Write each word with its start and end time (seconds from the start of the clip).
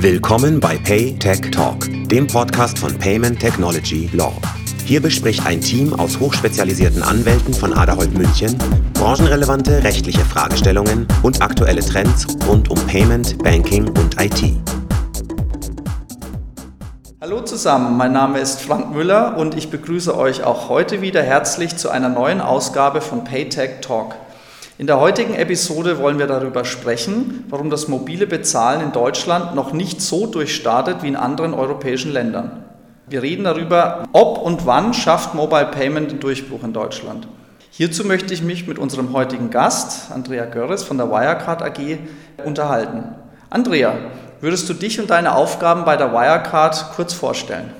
Willkommen 0.00 0.60
bei 0.60 0.76
Pay 0.78 1.18
Tech 1.18 1.50
Talk, 1.50 1.88
dem 2.08 2.26
Podcast 2.26 2.78
von 2.78 2.96
Payment 2.98 3.38
Technology 3.40 4.08
Law. 4.12 4.32
Hier 4.84 5.02
bespricht 5.02 5.44
ein 5.46 5.60
Team 5.60 5.92
aus 5.92 6.18
hochspezialisierten 6.18 7.02
Anwälten 7.02 7.52
von 7.52 7.72
Aderholt 7.72 8.16
München 8.16 8.56
branchenrelevante 8.94 9.84
rechtliche 9.84 10.24
Fragestellungen 10.24 11.06
und 11.22 11.40
aktuelle 11.40 11.80
Trends 11.80 12.26
rund 12.48 12.68
um 12.68 12.78
Payment, 12.86 13.38
Banking 13.44 13.86
und 13.88 14.20
IT. 14.20 14.56
Hallo 17.20 17.42
zusammen, 17.42 17.96
mein 17.96 18.12
Name 18.12 18.40
ist 18.40 18.60
Frank 18.60 18.92
Müller 18.92 19.36
und 19.36 19.56
ich 19.56 19.70
begrüße 19.70 20.16
euch 20.16 20.42
auch 20.42 20.68
heute 20.68 21.00
wieder 21.00 21.22
herzlich 21.22 21.76
zu 21.76 21.90
einer 21.90 22.08
neuen 22.08 22.40
Ausgabe 22.40 23.00
von 23.00 23.24
Paytech 23.24 23.80
Talk. 23.82 24.14
In 24.78 24.86
der 24.86 25.00
heutigen 25.00 25.34
Episode 25.34 25.98
wollen 25.98 26.20
wir 26.20 26.28
darüber 26.28 26.64
sprechen, 26.64 27.44
warum 27.48 27.68
das 27.68 27.88
mobile 27.88 28.28
Bezahlen 28.28 28.80
in 28.80 28.92
Deutschland 28.92 29.56
noch 29.56 29.72
nicht 29.72 30.00
so 30.00 30.28
durchstartet 30.28 31.02
wie 31.02 31.08
in 31.08 31.16
anderen 31.16 31.52
europäischen 31.52 32.12
Ländern. 32.12 32.62
Wir 33.08 33.22
reden 33.22 33.42
darüber, 33.42 34.04
ob 34.12 34.38
und 34.38 34.66
wann 34.66 34.94
schafft 34.94 35.34
Mobile 35.34 35.66
Payment 35.66 36.12
den 36.12 36.20
Durchbruch 36.20 36.62
in 36.62 36.72
Deutschland. 36.72 37.26
Hierzu 37.72 38.04
möchte 38.04 38.32
ich 38.32 38.40
mich 38.40 38.68
mit 38.68 38.78
unserem 38.78 39.12
heutigen 39.12 39.50
Gast, 39.50 40.12
Andrea 40.12 40.44
Görres 40.44 40.84
von 40.84 40.96
der 40.96 41.10
Wirecard 41.10 41.60
AG, 41.60 41.98
unterhalten. 42.44 43.02
Andrea, 43.50 43.94
würdest 44.40 44.68
du 44.68 44.74
dich 44.74 45.00
und 45.00 45.10
deine 45.10 45.34
Aufgaben 45.34 45.86
bei 45.86 45.96
der 45.96 46.12
Wirecard 46.12 46.92
kurz 46.94 47.14
vorstellen? 47.14 47.72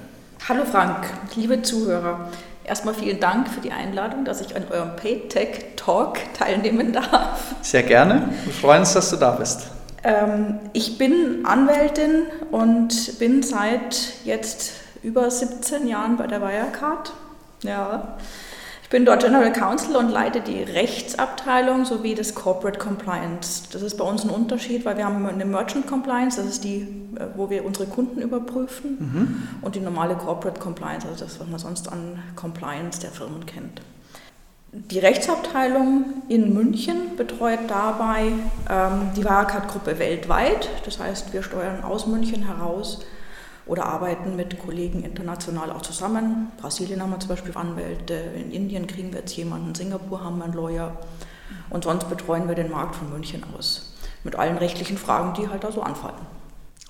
Hallo 0.49 0.65
Frank, 0.65 1.07
liebe 1.37 1.63
Zuhörer. 1.63 2.29
Erstmal 2.69 2.93
vielen 2.93 3.19
Dank 3.19 3.49
für 3.49 3.61
die 3.61 3.73
Einladung, 3.73 4.27
dass 4.27 4.43
ich 4.43 4.55
an 4.55 4.65
eurem 4.71 4.95
PayTech 4.97 5.75
Talk 5.77 6.19
teilnehmen 6.35 6.93
darf. 6.93 7.55
Sehr 7.63 7.83
gerne. 7.83 8.29
Wir 8.45 8.53
freuen 8.53 8.81
uns, 8.81 8.93
dass 8.93 9.09
du 9.09 9.17
da 9.17 9.31
bist. 9.31 9.69
Ähm, 10.05 10.61
ich 10.75 10.99
bin 10.99 11.47
Anwältin 11.47 12.25
und 12.51 13.19
bin 13.19 13.43
seit 13.43 14.13
jetzt 14.25 14.73
über 15.03 15.31
17 15.31 15.89
Jahren 15.89 16.19
bei 16.19 16.27
der 16.27 16.43
Wirecard. 16.43 17.15
Ja. 17.63 18.19
Ich 18.89 18.91
bin 18.91 19.05
dort 19.05 19.23
General 19.23 19.53
Counsel 19.53 19.97
und 19.97 20.09
leite 20.09 20.41
die 20.41 20.63
Rechtsabteilung 20.63 21.85
sowie 21.85 22.15
das 22.15 22.35
Corporate 22.35 22.79
Compliance. 22.79 23.65
Das 23.71 23.83
ist 23.83 23.99
bei 23.99 24.05
uns 24.05 24.25
ein 24.25 24.31
Unterschied, 24.31 24.87
weil 24.87 24.97
wir 24.97 25.05
haben 25.05 25.27
eine 25.27 25.45
Merchant 25.45 25.87
Compliance, 25.87 26.39
das 26.39 26.47
ist 26.47 26.65
die, 26.65 26.89
äh, 27.19 27.27
wo 27.37 27.51
wir 27.51 27.67
unsere 27.67 27.85
Kunden 27.85 28.23
überprüfen, 28.23 28.97
mhm. 28.99 29.49
und 29.61 29.75
die 29.75 29.81
normale 29.81 30.15
Corporate 30.15 30.59
Compliance, 30.59 31.07
also 31.07 31.23
das, 31.23 31.39
was 31.39 31.47
man 31.47 31.59
sonst 31.59 31.93
an 31.93 32.19
Compliance 32.35 32.99
der 32.99 33.11
Firmen 33.11 33.45
kennt. 33.45 33.83
Die 34.73 35.01
Rechtsabteilung 35.01 36.23
in 36.31 36.55
München 36.55 37.15
betreut 37.19 37.61
dabei 37.69 38.33
ähm, 38.71 39.11
die 39.15 39.23
Wirecard-Gruppe 39.23 39.99
weltweit. 39.99 40.71
Das 40.87 40.99
heißt, 40.99 41.35
wir 41.35 41.43
steuern 41.43 41.85
aus 41.85 42.07
München 42.07 42.47
heraus 42.47 43.05
oder 43.69 43.87
arbeiten 43.87 44.35
mit 44.35 44.59
Kollegen 44.59 45.05
international 45.05 45.71
auch 45.71 45.83
zusammen. 45.83 46.51
Brasilien 46.61 47.01
haben 47.01 47.11
wir 47.11 47.21
zum 47.21 47.29
Beispiel 47.29 47.57
Anwälte, 47.57 48.15
in 48.15 48.51
Indien 48.51 48.87
kriegen 48.87 49.13
wir 49.13 49.21
jetzt 49.21 49.37
jemanden, 49.37 49.69
in 49.69 49.75
Singapur 49.75 50.25
haben 50.25 50.39
wir 50.39 50.45
einen 50.45 50.55
Lawyer 50.55 50.97
und 51.71 51.85
sonst 51.85 52.09
betreuen 52.09 52.49
wir 52.49 52.55
den 52.55 52.71
Markt 52.71 52.97
von 52.97 53.11
München 53.11 53.45
aus 53.57 53.95
mit 54.25 54.37
allen 54.37 54.59
rechtlichen 54.59 54.99
Fragen, 54.99 55.35
die 55.35 55.49
halt 55.49 55.65
da 55.65 55.73
so 55.73 55.83
anfallen. 55.83 56.27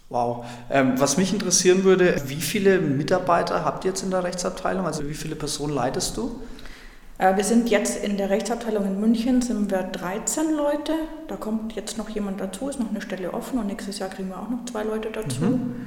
Wow. 0.09 0.47
Ähm, 0.71 0.95
was 0.97 1.19
mich 1.19 1.33
interessieren 1.33 1.85
würde, 1.85 2.23
wie 2.27 2.41
viele 2.41 2.79
Mitarbeiter 2.79 3.65
habt 3.65 3.85
ihr 3.85 3.91
jetzt 3.91 4.03
in 4.03 4.11
der 4.11 4.25
Rechtsabteilung? 4.25 4.87
Also 4.87 5.07
wie 5.07 5.15
viele 5.15 5.37
Personen 5.37 5.75
leitest 5.75 6.17
du? 6.17 6.41
Äh, 7.19 7.37
wir 7.37 7.45
sind 7.45 7.69
jetzt 7.69 8.03
in 8.03 8.17
der 8.17 8.31
Rechtsabteilung 8.31 8.87
in 8.87 8.99
München, 9.01 9.43
sind 9.43 9.71
wir 9.71 9.83
13 9.83 10.57
Leute. 10.57 10.95
Da 11.27 11.37
kommt 11.37 11.75
jetzt 11.75 11.99
noch 11.99 12.09
jemand 12.09 12.41
dazu, 12.41 12.71
ist 12.71 12.81
noch 12.81 12.89
eine 12.89 13.03
Stelle 13.03 13.35
offen 13.35 13.59
und 13.59 13.67
nächstes 13.67 13.99
Jahr 13.99 14.09
kriegen 14.09 14.31
wir 14.31 14.39
auch 14.39 14.49
noch 14.49 14.65
zwei 14.65 14.83
Leute 14.83 15.11
dazu. 15.11 15.43
Mhm. 15.43 15.87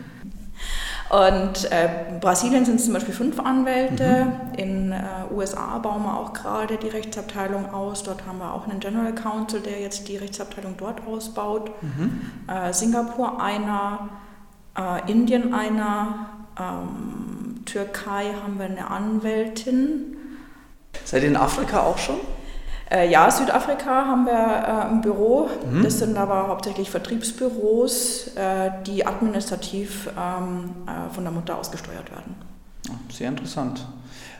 Und 1.12 1.70
äh, 1.72 1.90
Brasilien 2.22 2.64
sind 2.64 2.76
es 2.76 2.86
zum 2.86 2.94
Beispiel 2.94 3.14
fünf 3.14 3.38
Anwälte. 3.38 4.28
Mhm. 4.28 4.54
In 4.58 4.92
äh, 4.94 4.98
USA 5.36 5.78
bauen 5.80 6.04
wir 6.04 6.18
auch 6.18 6.32
gerade 6.32 6.78
die 6.78 6.88
Rechtsabteilung 6.88 7.74
aus. 7.74 8.04
Dort 8.04 8.26
haben 8.26 8.38
wir 8.38 8.54
auch 8.54 8.66
einen 8.66 8.80
General 8.80 9.14
Counsel, 9.14 9.60
der 9.60 9.82
jetzt 9.82 10.08
die 10.08 10.16
Rechtsabteilung 10.16 10.76
dort 10.78 11.06
ausbaut. 11.06 11.72
Mhm. 11.82 12.22
Äh, 12.48 12.72
Singapur 12.72 13.44
einer, 13.44 14.08
äh, 14.78 15.12
Indien 15.12 15.54
einer, 15.54 16.28
ähm, 16.58 17.66
Türkei 17.66 18.28
haben 18.42 18.58
wir 18.58 18.68
eine 18.68 18.90
Anwältin. 18.90 20.16
Seid 21.04 21.24
ihr 21.24 21.30
in 21.30 21.36
Afrika 21.36 21.82
auch 21.82 21.98
schon? 21.98 22.22
Äh, 22.92 23.10
ja, 23.10 23.32
Südafrika 23.32 24.06
haben 24.06 24.26
wir 24.26 24.34
äh, 24.34 24.92
ein 24.92 25.02
Büro. 25.02 25.50
Mhm. 25.66 25.84
Das 25.84 26.00
sind 26.00 26.18
aber 26.18 26.50
hauptsächlich 26.50 26.92
Vertriebsbüros, 26.92 28.36
äh, 28.36 28.72
die 28.86 29.06
administrativ 29.06 30.10
ähm, 30.10 30.72
äh, 30.86 31.14
von 31.14 31.24
der 31.24 31.32
Mutter 31.32 31.58
ausgesteuert 31.58 32.12
werden. 32.12 32.36
Sehr 33.10 33.30
interessant. 33.30 33.86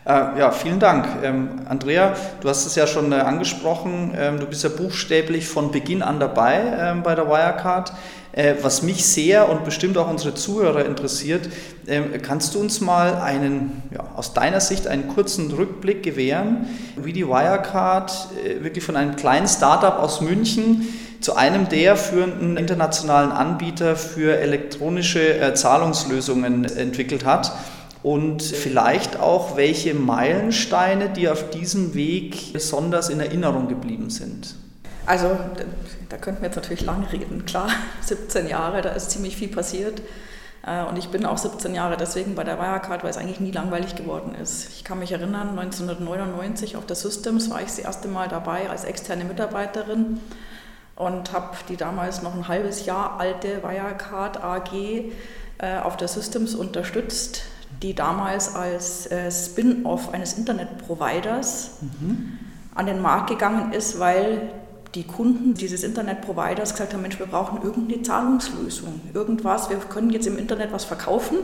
Äh, 0.04 0.40
ja, 0.40 0.50
vielen 0.50 0.80
Dank. 0.80 1.06
Ähm, 1.24 1.62
Andrea, 1.70 2.16
du 2.42 2.50
hast 2.50 2.66
es 2.66 2.74
ja 2.74 2.88
schon 2.88 3.12
äh, 3.12 3.16
angesprochen. 3.16 4.14
Ähm, 4.18 4.40
du 4.40 4.48
bist 4.48 4.64
ja 4.64 4.70
buchstäblich 4.70 5.48
von 5.48 5.72
Beginn 5.72 6.02
an 6.02 6.20
dabei 6.20 6.60
ähm, 6.80 7.04
bei 7.04 7.14
der 7.14 7.28
Wirecard. 7.28 7.94
Äh, 8.32 8.56
was 8.62 8.82
mich 8.82 9.06
sehr 9.06 9.48
und 9.48 9.64
bestimmt 9.64 9.98
auch 10.00 10.10
unsere 10.10 10.34
Zuhörer 10.34 10.86
interessiert, 10.86 11.50
ähm, 11.88 12.14
kannst 12.24 12.56
du 12.56 12.60
uns 12.60 12.82
mal 12.82 13.16
einen, 13.16 13.84
ja, 13.94 14.04
aus 14.16 14.34
deiner 14.34 14.60
Sicht 14.60 14.88
einen 14.88 15.08
kurzen 15.08 15.52
Rückblick 15.52 16.02
gewähren, 16.02 16.68
wie 16.96 17.14
die 17.14 17.28
Wirecard 17.28 18.30
äh, 18.44 18.64
wirklich 18.64 18.84
von 18.84 18.96
einem 18.96 19.16
kleinen 19.18 19.48
Startup 19.48 20.00
aus 20.00 20.20
München 20.20 20.88
zu 21.20 21.36
einem 21.36 21.70
der 21.70 21.96
führenden 21.96 22.58
internationalen 22.58 23.32
Anbieter 23.32 23.96
für 23.96 24.40
elektronische 24.40 25.38
äh, 25.38 25.54
Zahlungslösungen 25.54 26.66
entwickelt 26.66 27.24
hat? 27.24 27.52
Und 28.04 28.42
vielleicht 28.42 29.20
auch 29.20 29.56
welche 29.56 29.94
Meilensteine, 29.94 31.10
die 31.10 31.30
auf 31.30 31.50
diesem 31.50 31.94
Weg 31.94 32.54
besonders 32.54 33.10
in 33.10 33.20
Erinnerung 33.20 33.68
geblieben 33.68 34.10
sind. 34.10 34.56
Also 35.06 35.38
da 36.10 36.18
könnten 36.18 36.42
wir 36.42 36.48
jetzt 36.48 36.56
natürlich 36.56 36.86
lang 36.86 37.04
reden. 37.06 37.46
Klar, 37.46 37.70
17 38.02 38.48
Jahre, 38.48 38.82
da 38.82 38.90
ist 38.92 39.12
ziemlich 39.12 39.38
viel 39.38 39.50
passiert. 39.50 40.02
Äh, 40.66 40.84
und 40.84 40.98
ich 40.98 41.10
bin 41.10 41.26
auch 41.26 41.38
17 41.38 41.74
Jahre 41.74 41.98
deswegen 41.98 42.36
bei 42.36 42.44
der 42.44 42.58
Wirecard, 42.60 43.04
weil 43.04 43.10
es 43.10 43.18
eigentlich 43.18 43.40
nie 43.40 43.52
langweilig 43.52 43.96
geworden 43.96 44.36
ist. 44.36 44.70
Ich 44.70 44.84
kann 44.84 45.00
mich 45.00 45.12
erinnern, 45.12 45.58
1999 45.58 46.78
auf 46.78 46.86
der 46.86 46.96
Systems 46.96 47.50
war 47.50 47.62
ich 47.62 47.68
das 47.68 47.80
erste 47.80 48.08
Mal 48.08 48.28
dabei 48.28 48.70
als 48.70 48.84
externe 48.84 49.26
Mitarbeiterin 49.26 50.20
und 50.96 51.34
habe 51.34 51.58
die 51.70 51.78
damals 51.78 52.22
noch 52.22 52.36
ein 52.36 52.48
halbes 52.48 52.86
Jahr 52.86 53.20
alte 53.20 53.64
Wirecard 53.64 54.44
AG 54.44 54.74
äh, 55.58 55.78
auf 55.82 55.98
der 55.98 56.08
Systems 56.08 56.54
unterstützt, 56.54 57.44
die 57.82 57.96
damals 57.96 58.56
als 58.56 59.08
äh, 59.08 59.32
Spin-off 59.32 60.14
eines 60.14 60.34
Internetproviders 60.34 61.72
mhm. 61.82 62.38
an 62.76 62.86
den 62.86 63.02
Markt 63.02 63.30
gegangen 63.30 63.74
ist, 63.74 64.00
weil 64.00 64.50
die 64.94 65.04
Kunden 65.04 65.54
dieses 65.54 65.84
Internetproviders 65.84 66.72
gesagt 66.72 66.94
haben, 66.94 67.02
Mensch, 67.02 67.18
wir 67.18 67.26
brauchen 67.26 67.62
irgendeine 67.64 68.02
Zahlungslösung, 68.02 69.02
irgendwas, 69.14 69.70
wir 69.70 69.78
können 69.78 70.10
jetzt 70.10 70.28
im 70.28 70.38
Internet 70.38 70.72
was 70.74 70.84
verkaufen, 70.84 71.38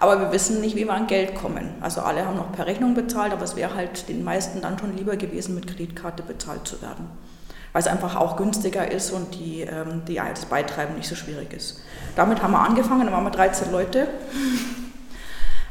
aber 0.00 0.20
wir 0.20 0.32
wissen 0.32 0.60
nicht, 0.60 0.76
wie 0.76 0.84
wir 0.84 0.94
an 0.94 1.08
Geld 1.08 1.34
kommen. 1.34 1.70
Also 1.80 2.02
alle 2.02 2.24
haben 2.24 2.36
noch 2.36 2.52
per 2.52 2.66
Rechnung 2.66 2.94
bezahlt, 2.94 3.32
aber 3.32 3.42
es 3.42 3.56
wäre 3.56 3.74
halt 3.74 4.08
den 4.08 4.22
meisten 4.22 4.60
dann 4.60 4.78
schon 4.78 4.96
lieber 4.96 5.16
gewesen, 5.16 5.56
mit 5.56 5.66
Kreditkarte 5.66 6.22
bezahlt 6.22 6.68
zu 6.68 6.80
werden. 6.80 7.06
Weil 7.72 7.82
es 7.82 7.88
einfach 7.88 8.16
auch 8.16 8.36
günstiger 8.36 8.90
ist 8.90 9.10
und 9.10 9.34
die, 9.34 9.62
ähm, 9.62 10.02
die, 10.06 10.14
das 10.14 10.46
Beitreiben 10.46 10.94
nicht 10.94 11.08
so 11.08 11.16
schwierig 11.16 11.52
ist. 11.52 11.80
Damit 12.14 12.42
haben 12.42 12.52
wir 12.52 12.60
angefangen, 12.60 13.06
dann 13.06 13.12
waren 13.12 13.24
wir 13.24 13.30
13 13.30 13.72
Leute. 13.72 14.06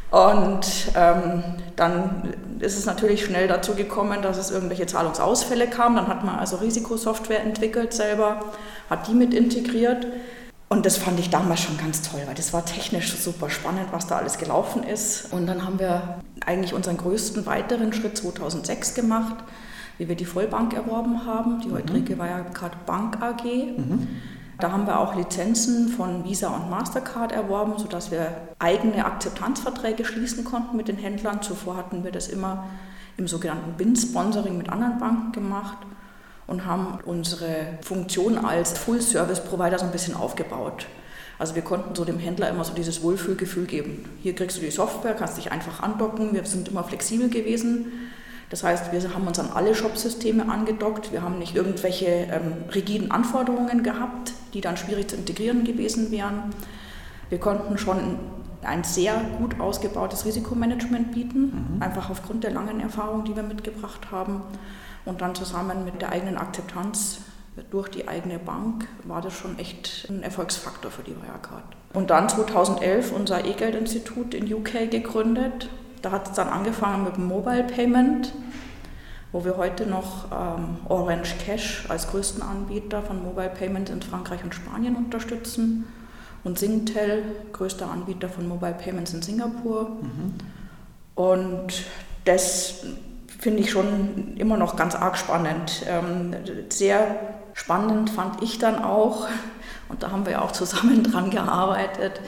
Und 0.09 0.91
ähm, 0.95 1.43
dann 1.75 2.33
ist 2.59 2.77
es 2.77 2.85
natürlich 2.85 3.25
schnell 3.25 3.47
dazu 3.47 3.75
gekommen, 3.75 4.21
dass 4.21 4.37
es 4.37 4.51
irgendwelche 4.51 4.87
Zahlungsausfälle 4.87 5.67
kam. 5.67 5.95
Dann 5.95 6.07
hat 6.07 6.23
man 6.23 6.35
also 6.35 6.57
Risikosoftware 6.57 7.41
entwickelt 7.41 7.93
selber, 7.93 8.39
hat 8.89 9.07
die 9.07 9.13
mit 9.13 9.33
integriert. 9.33 10.07
Und 10.69 10.85
das 10.85 10.97
fand 10.97 11.19
ich 11.19 11.29
damals 11.29 11.61
schon 11.61 11.77
ganz 11.77 12.01
toll, 12.01 12.21
weil 12.25 12.35
das 12.35 12.51
war 12.51 12.65
technisch 12.65 13.15
super 13.15 13.49
spannend, 13.49 13.87
was 13.91 14.07
da 14.07 14.17
alles 14.17 14.37
gelaufen 14.37 14.83
ist. 14.83 15.31
Und 15.31 15.47
dann 15.47 15.65
haben 15.65 15.79
wir 15.79 16.19
eigentlich 16.45 16.73
unseren 16.73 16.97
größten 16.97 17.45
weiteren 17.45 17.93
Schritt 17.93 18.17
2006 18.17 18.93
gemacht, 18.93 19.35
wie 19.97 20.09
wir 20.09 20.15
die 20.15 20.25
Vollbank 20.25 20.73
erworben 20.73 21.25
haben. 21.25 21.61
Die 21.61 21.71
heutige 21.71 22.15
mhm. 22.15 22.19
war 22.19 22.27
ja 22.27 22.39
gerade 22.53 22.75
Bank 22.85 23.21
AG. 23.21 23.43
Mhm. 23.45 24.07
Da 24.59 24.71
haben 24.71 24.87
wir 24.87 24.99
auch 24.99 25.15
Lizenzen 25.15 25.89
von 25.89 26.23
Visa 26.23 26.49
und 26.49 26.69
Mastercard 26.69 27.31
erworben, 27.31 27.73
sodass 27.77 28.09
wir 28.09 28.35
eigene 28.57 29.05
Akzeptanzverträge 29.05 30.03
schließen 30.03 30.43
konnten 30.43 30.75
mit 30.75 30.87
den 30.87 30.97
Händlern. 30.97 31.43
Zuvor 31.43 31.77
hatten 31.77 32.03
wir 32.03 32.11
das 32.11 32.27
immer 32.27 32.65
im 33.17 33.27
sogenannten 33.27 33.73
BIN-Sponsoring 33.77 34.57
mit 34.57 34.69
anderen 34.69 34.99
Banken 34.99 35.31
gemacht 35.31 35.77
und 36.47 36.65
haben 36.65 36.99
unsere 37.05 37.77
Funktion 37.81 38.37
als 38.37 38.77
Full-Service-Provider 38.77 39.77
so 39.77 39.85
ein 39.85 39.91
bisschen 39.91 40.15
aufgebaut. 40.15 40.87
Also 41.39 41.53
wir 41.53 41.61
konnten 41.61 41.93
so 41.93 42.03
dem 42.03 42.17
Händler 42.17 42.49
immer 42.49 42.63
so 42.63 42.73
dieses 42.73 43.03
Wohlfühlgefühl 43.03 43.65
geben. 43.65 44.05
Hier 44.23 44.33
kriegst 44.33 44.57
du 44.57 44.61
die 44.61 44.71
Software, 44.71 45.13
kannst 45.13 45.37
dich 45.37 45.51
einfach 45.51 45.83
andocken. 45.83 46.33
Wir 46.33 46.43
sind 46.45 46.67
immer 46.69 46.83
flexibel 46.83 47.29
gewesen. 47.29 47.91
Das 48.49 48.63
heißt, 48.63 48.91
wir 48.93 49.13
haben 49.13 49.27
uns 49.27 49.39
an 49.39 49.49
alle 49.53 49.75
Shop-Systeme 49.75 50.49
angedockt. 50.49 51.11
Wir 51.11 51.21
haben 51.21 51.37
nicht 51.37 51.55
irgendwelche 51.55 52.05
ähm, 52.05 52.53
rigiden 52.73 53.11
Anforderungen 53.11 53.83
gehabt, 53.83 54.33
die 54.53 54.61
dann 54.61 54.77
schwierig 54.77 55.09
zu 55.09 55.17
integrieren 55.17 55.65
gewesen 55.65 56.11
wären. 56.11 56.53
Wir 57.29 57.39
konnten 57.39 57.77
schon 57.77 58.19
ein 58.63 58.83
sehr 58.83 59.15
gut 59.37 59.59
ausgebautes 59.59 60.25
Risikomanagement 60.25 61.11
bieten, 61.11 61.75
mhm. 61.75 61.81
einfach 61.81 62.09
aufgrund 62.09 62.43
der 62.43 62.51
langen 62.51 62.79
Erfahrung, 62.79 63.25
die 63.25 63.35
wir 63.35 63.43
mitgebracht 63.43 64.11
haben. 64.11 64.41
Und 65.05 65.21
dann 65.21 65.35
zusammen 65.35 65.85
mit 65.85 66.01
der 66.01 66.11
eigenen 66.11 66.37
Akzeptanz 66.37 67.19
durch 67.71 67.89
die 67.89 68.07
eigene 68.07 68.39
Bank 68.39 68.87
war 69.03 69.21
das 69.21 69.33
schon 69.33 69.57
echt 69.57 70.07
ein 70.09 70.21
Erfolgsfaktor 70.23 70.91
für 70.91 71.03
die 71.03 71.15
Wirecard. 71.15 71.63
Und 71.93 72.09
dann 72.09 72.29
2011 72.29 73.11
unser 73.11 73.45
E-Geld-Institut 73.45 74.33
in 74.33 74.53
UK 74.53 74.91
gegründet. 74.91 75.69
Da 76.01 76.11
hat 76.11 76.29
es 76.29 76.33
dann 76.35 76.49
angefangen 76.49 77.03
mit 77.03 77.17
dem 77.17 77.27
Mobile 77.27 77.63
Payment, 77.63 78.33
wo 79.31 79.43
wir 79.43 79.57
heute 79.57 79.85
noch 79.85 80.25
ähm, 80.31 80.77
Orange 80.87 81.35
Cash 81.43 81.85
als 81.89 82.09
größten 82.09 82.41
Anbieter 82.41 83.01
von 83.01 83.23
Mobile 83.23 83.49
Payment 83.49 83.89
in 83.89 84.01
Frankreich 84.01 84.43
und 84.43 84.53
Spanien 84.55 84.95
unterstützen 84.95 85.85
und 86.43 86.59
Singtel, 86.59 87.23
größter 87.51 87.89
Anbieter 87.89 88.29
von 88.29 88.47
Mobile 88.47 88.73
Payments 88.73 89.13
in 89.13 89.21
Singapur. 89.21 89.89
Mhm. 90.01 90.33
Und 91.15 91.83
das 92.25 92.85
finde 93.39 93.59
ich 93.59 93.71
schon 93.71 94.35
immer 94.37 94.57
noch 94.57 94.75
ganz 94.75 94.95
arg 94.95 95.17
spannend. 95.17 95.83
Ähm, 95.87 96.35
sehr 96.69 97.15
spannend 97.53 98.09
fand 98.09 98.41
ich 98.43 98.59
dann 98.59 98.83
auch, 98.83 99.27
und 99.89 100.03
da 100.03 100.11
haben 100.11 100.25
wir 100.25 100.33
ja 100.33 100.41
auch 100.41 100.51
zusammen 100.51 101.03
dran 101.11 101.29
gearbeitet, 101.29 102.21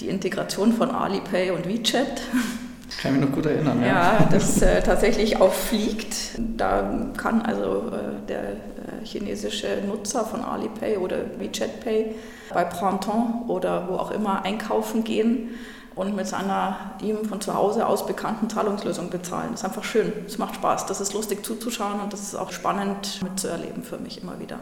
die 0.00 0.08
Integration 0.08 0.72
von 0.72 0.90
Alipay 0.90 1.50
und 1.50 1.66
WeChat. 1.66 2.22
Kann 3.00 3.12
mich 3.12 3.28
noch 3.28 3.34
gut 3.34 3.46
erinnern. 3.46 3.80
Ja, 3.82 3.86
ja 3.86 4.28
das 4.30 4.62
äh, 4.62 4.82
tatsächlich 4.82 5.40
auch 5.40 5.52
fliegt. 5.52 6.38
Da 6.38 7.10
kann 7.16 7.42
also 7.42 7.92
äh, 7.92 8.26
der 8.26 8.42
äh, 8.42 9.04
chinesische 9.04 9.68
Nutzer 9.86 10.24
von 10.24 10.42
Alipay 10.42 10.96
oder 10.96 11.18
WeChat 11.38 11.80
Pay 11.80 12.14
bei 12.52 12.64
Printemps 12.64 13.48
oder 13.48 13.88
wo 13.88 13.96
auch 13.96 14.10
immer 14.10 14.44
einkaufen 14.44 15.04
gehen 15.04 15.50
und 15.94 16.14
mit 16.14 16.26
seiner 16.26 16.94
ihm 17.02 17.24
von 17.24 17.40
zu 17.40 17.54
Hause 17.54 17.86
aus 17.86 18.06
bekannten 18.06 18.48
Zahlungslösung 18.48 19.10
bezahlen. 19.10 19.48
Das 19.50 19.60
ist 19.60 19.66
einfach 19.66 19.84
schön, 19.84 20.12
es 20.26 20.38
macht 20.38 20.54
Spaß, 20.54 20.86
das 20.86 21.00
ist 21.00 21.12
lustig 21.12 21.44
zuzuschauen 21.44 22.00
und 22.00 22.12
das 22.12 22.20
ist 22.20 22.34
auch 22.36 22.52
spannend 22.52 23.20
mitzuerleben 23.22 23.82
für 23.82 23.98
mich 23.98 24.22
immer 24.22 24.38
wieder. 24.38 24.58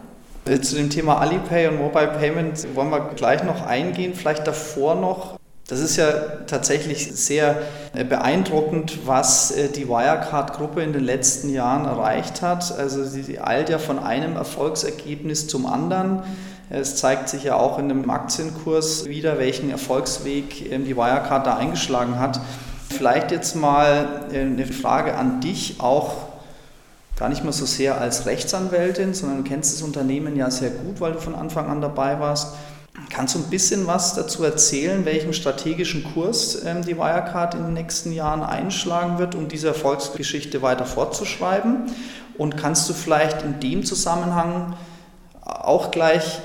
Zu 0.62 0.76
dem 0.76 0.90
Thema 0.90 1.19
Alipay 1.19 1.67
und 1.67 1.79
Mobile 1.79 2.08
Payment 2.19 2.75
wollen 2.76 2.90
wir 2.90 3.00
gleich 3.17 3.43
noch 3.43 3.67
eingehen. 3.67 4.14
Vielleicht 4.14 4.46
davor 4.46 4.94
noch. 4.94 5.37
Das 5.68 5.80
ist 5.80 5.96
ja 5.96 6.12
tatsächlich 6.46 7.16
sehr 7.16 7.60
äh, 7.92 8.04
beeindruckend, 8.04 9.04
was 9.04 9.50
äh, 9.50 9.68
die 9.68 9.88
Wirecard-Gruppe 9.88 10.80
in 10.82 10.92
den 10.92 11.02
letzten 11.02 11.48
Jahren 11.48 11.86
erreicht 11.86 12.40
hat. 12.40 12.78
Also 12.78 13.04
sie 13.04 13.40
eilt 13.40 13.68
ja 13.68 13.78
von 13.78 13.98
einem 13.98 14.36
Erfolgsergebnis 14.36 15.48
zum 15.48 15.66
anderen. 15.66 16.22
Es 16.70 16.96
zeigt 16.96 17.28
sich 17.28 17.42
ja 17.42 17.56
auch 17.56 17.80
in 17.80 17.88
dem 17.88 18.08
Aktienkurs 18.08 19.06
wieder, 19.06 19.38
welchen 19.38 19.70
Erfolgsweg 19.70 20.70
ähm, 20.70 20.84
die 20.84 20.96
Wirecard 20.96 21.46
da 21.46 21.56
eingeschlagen 21.56 22.20
hat. 22.20 22.40
Vielleicht 22.88 23.32
jetzt 23.32 23.56
mal 23.56 24.26
äh, 24.32 24.42
eine 24.42 24.66
Frage 24.66 25.16
an 25.16 25.40
dich, 25.40 25.80
auch 25.80 26.14
gar 27.19 27.28
nicht 27.28 27.42
mehr 27.42 27.52
so 27.52 27.66
sehr 27.66 28.00
als 28.00 28.26
Rechtsanwältin, 28.26 29.14
sondern 29.14 29.42
du 29.42 29.48
kennst 29.48 29.74
das 29.74 29.82
Unternehmen 29.82 30.36
ja 30.36 30.48
sehr 30.48 30.70
gut, 30.70 31.00
weil 31.00 31.12
du 31.12 31.19
von 31.19 31.34
Anfang 31.34 31.69
an 31.69 31.80
dabei 31.80 32.20
warst. 32.20 32.54
Kannst 33.11 33.35
du 33.35 33.38
ein 33.38 33.50
bisschen 33.50 33.87
was 33.87 34.14
dazu 34.14 34.43
erzählen, 34.43 35.05
welchen 35.05 35.32
strategischen 35.32 36.05
Kurs 36.12 36.64
ähm, 36.64 36.85
die 36.85 36.97
Wirecard 36.97 37.55
in 37.55 37.62
den 37.62 37.75
nächsten 37.75 38.12
Jahren 38.12 38.43
einschlagen 38.43 39.19
wird, 39.19 39.35
um 39.35 39.49
diese 39.49 39.69
Erfolgsgeschichte 39.69 40.62
weiter 40.62 40.87
fortzuschreiben? 40.87 41.87
Und 42.37 42.56
kannst 42.56 42.88
du 42.88 42.93
vielleicht 42.93 43.43
in 43.43 43.61
dem 43.61 43.85
Zusammenhang 43.85 44.75
auch 45.41 45.91
gleich 45.91 46.41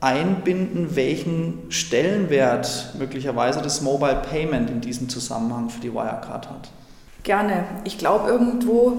einbinden, 0.00 0.96
welchen 0.96 1.70
Stellenwert 1.70 2.94
möglicherweise 2.98 3.60
das 3.62 3.80
Mobile 3.80 4.22
Payment 4.30 4.70
in 4.70 4.80
diesem 4.80 5.08
Zusammenhang 5.08 5.70
für 5.70 5.80
die 5.80 5.92
Wirecard 5.92 6.48
hat? 6.50 6.70
Gerne. 7.22 7.64
Ich 7.84 7.98
glaube, 7.98 8.28
irgendwo 8.28 8.98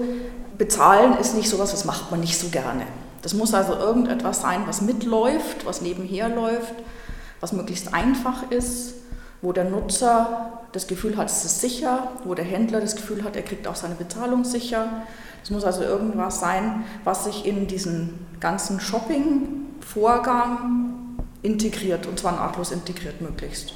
bezahlen 0.58 1.16
ist 1.18 1.36
nicht 1.36 1.48
sowas, 1.48 1.72
was 1.72 1.84
macht 1.84 2.10
man 2.10 2.20
nicht 2.20 2.38
so 2.38 2.48
gerne. 2.48 2.82
Das 3.22 3.34
muss 3.34 3.54
also 3.54 3.74
irgendetwas 3.74 4.40
sein, 4.40 4.62
was 4.66 4.82
mitläuft, 4.82 5.64
was 5.64 5.80
nebenher 5.80 6.28
läuft, 6.28 6.74
was 7.46 7.52
möglichst 7.52 7.94
einfach 7.94 8.50
ist, 8.50 8.94
wo 9.40 9.52
der 9.52 9.62
Nutzer 9.62 10.64
das 10.72 10.88
Gefühl 10.88 11.16
hat, 11.16 11.30
es 11.30 11.44
ist 11.44 11.60
sicher, 11.60 12.08
wo 12.24 12.34
der 12.34 12.44
Händler 12.44 12.80
das 12.80 12.96
Gefühl 12.96 13.22
hat, 13.22 13.36
er 13.36 13.42
kriegt 13.42 13.68
auch 13.68 13.76
seine 13.76 13.94
Bezahlung 13.94 14.42
sicher. 14.42 14.88
Es 15.44 15.50
muss 15.50 15.62
also 15.62 15.84
irgendwas 15.84 16.40
sein, 16.40 16.82
was 17.04 17.22
sich 17.22 17.46
in 17.46 17.68
diesen 17.68 18.26
ganzen 18.40 18.80
Shopping-Vorgang 18.80 21.18
integriert 21.42 22.06
und 22.06 22.18
zwar 22.18 22.32
nahtlos 22.32 22.72
integriert 22.72 23.20
möglichst, 23.20 23.74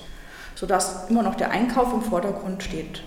sodass 0.56 1.08
immer 1.08 1.22
noch 1.22 1.36
der 1.36 1.52
Einkauf 1.52 1.94
im 1.94 2.02
Vordergrund 2.02 2.64
steht. 2.64 3.04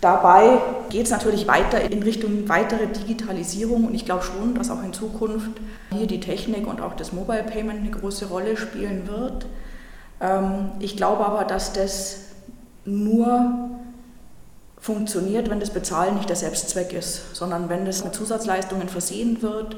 Dabei 0.00 0.60
geht 0.90 1.06
es 1.06 1.10
natürlich 1.10 1.48
weiter 1.48 1.80
in 1.80 2.04
Richtung 2.04 2.48
weitere 2.48 2.86
Digitalisierung 2.86 3.86
und 3.86 3.96
ich 3.96 4.04
glaube 4.04 4.22
schon, 4.22 4.54
dass 4.54 4.70
auch 4.70 4.84
in 4.84 4.92
Zukunft 4.92 5.50
hier 5.90 6.06
die 6.06 6.20
Technik 6.20 6.68
und 6.68 6.80
auch 6.80 6.94
das 6.94 7.12
Mobile 7.12 7.42
Payment 7.42 7.80
eine 7.80 7.90
große 7.90 8.26
Rolle 8.26 8.56
spielen 8.56 9.08
wird. 9.08 9.46
Ähm, 10.20 10.70
ich 10.78 10.96
glaube 10.96 11.24
aber, 11.26 11.44
dass 11.44 11.72
das 11.72 12.20
nur 12.84 13.70
funktioniert, 14.80 15.50
wenn 15.50 15.60
das 15.60 15.70
Bezahlen 15.70 16.14
nicht 16.14 16.28
der 16.28 16.36
Selbstzweck 16.36 16.92
ist, 16.92 17.34
sondern 17.34 17.68
wenn 17.68 17.84
das 17.84 18.04
mit 18.04 18.14
Zusatzleistungen 18.14 18.88
versehen 18.88 19.42
wird, 19.42 19.76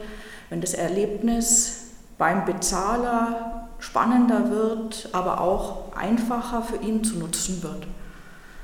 wenn 0.51 0.61
das 0.61 0.75
Erlebnis 0.75 1.87
beim 2.19 2.45
Bezahler 2.45 3.69
spannender 3.79 4.51
wird, 4.51 5.09
aber 5.13 5.41
auch 5.41 5.97
einfacher 5.97 6.63
für 6.63 6.77
ihn 6.77 7.03
zu 7.03 7.17
nutzen 7.17 7.63
wird. 7.63 7.87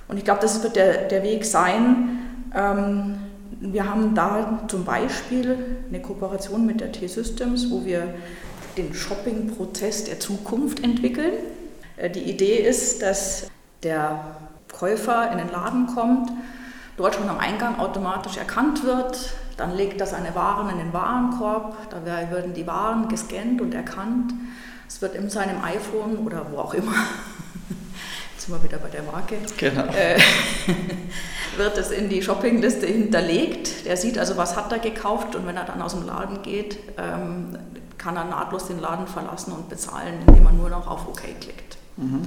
Und 0.08 0.18
ich 0.18 0.24
glaube, 0.24 0.40
das 0.40 0.62
wird 0.62 0.76
der, 0.76 1.08
der 1.08 1.22
Weg 1.22 1.44
sein. 1.44 2.18
Ähm, 2.54 3.18
wir 3.60 3.88
haben 3.88 4.14
da 4.14 4.62
zum 4.68 4.84
Beispiel 4.84 5.78
eine 5.88 6.00
Kooperation 6.00 6.66
mit 6.66 6.80
der 6.80 6.92
T-Systems, 6.92 7.70
wo 7.70 7.84
wir 7.84 8.14
den 8.76 8.92
Shopping-Prozess 8.92 10.04
der 10.04 10.20
Zukunft 10.20 10.84
entwickeln. 10.84 11.32
Äh, 11.96 12.10
die 12.10 12.22
Idee 12.22 12.56
ist, 12.56 13.02
dass 13.02 13.50
der 13.82 14.36
Käufer 14.72 15.30
in 15.32 15.38
den 15.38 15.50
Laden 15.50 15.86
kommt, 15.86 16.30
dort 16.96 17.14
schon 17.14 17.28
am 17.28 17.38
Eingang 17.38 17.78
automatisch 17.78 18.36
erkannt 18.36 18.84
wird, 18.84 19.32
dann 19.56 19.74
legt 19.74 20.00
er 20.00 20.06
seine 20.06 20.34
Waren 20.34 20.68
in 20.70 20.78
den 20.78 20.92
Warenkorb, 20.92 21.90
da 21.90 22.04
werden 22.04 22.52
die 22.52 22.66
Waren 22.66 23.08
gescannt 23.08 23.60
und 23.60 23.74
erkannt. 23.74 24.34
Es 24.86 25.00
wird 25.00 25.14
in 25.14 25.30
seinem 25.30 25.62
iPhone 25.64 26.18
oder 26.18 26.46
wo 26.50 26.58
auch 26.58 26.74
immer, 26.74 26.92
jetzt 28.34 28.46
sind 28.46 28.54
wir 28.54 28.62
wieder 28.62 28.78
bei 28.78 28.88
der 28.88 29.02
Marke, 29.02 29.36
genau. 29.56 29.86
äh, 29.86 30.18
wird 31.56 31.78
es 31.78 31.90
in 31.90 32.08
die 32.08 32.22
Shoppingliste 32.22 32.86
hinterlegt. 32.86 33.86
Der 33.86 33.96
sieht 33.96 34.18
also, 34.18 34.36
was 34.36 34.56
hat 34.56 34.70
er 34.72 34.78
gekauft 34.78 35.34
und 35.34 35.46
wenn 35.46 35.56
er 35.56 35.64
dann 35.64 35.80
aus 35.80 35.94
dem 35.94 36.06
Laden 36.06 36.42
geht, 36.42 36.78
ähm, 36.98 37.58
kann 37.96 38.16
er 38.16 38.24
nahtlos 38.24 38.68
den 38.68 38.78
Laden 38.78 39.06
verlassen 39.06 39.52
und 39.52 39.68
bezahlen, 39.68 40.18
indem 40.26 40.46
er 40.46 40.52
nur 40.52 40.68
noch 40.68 40.86
auf 40.86 41.08
OK 41.08 41.22
klickt. 41.40 41.78
Mhm. 41.96 42.22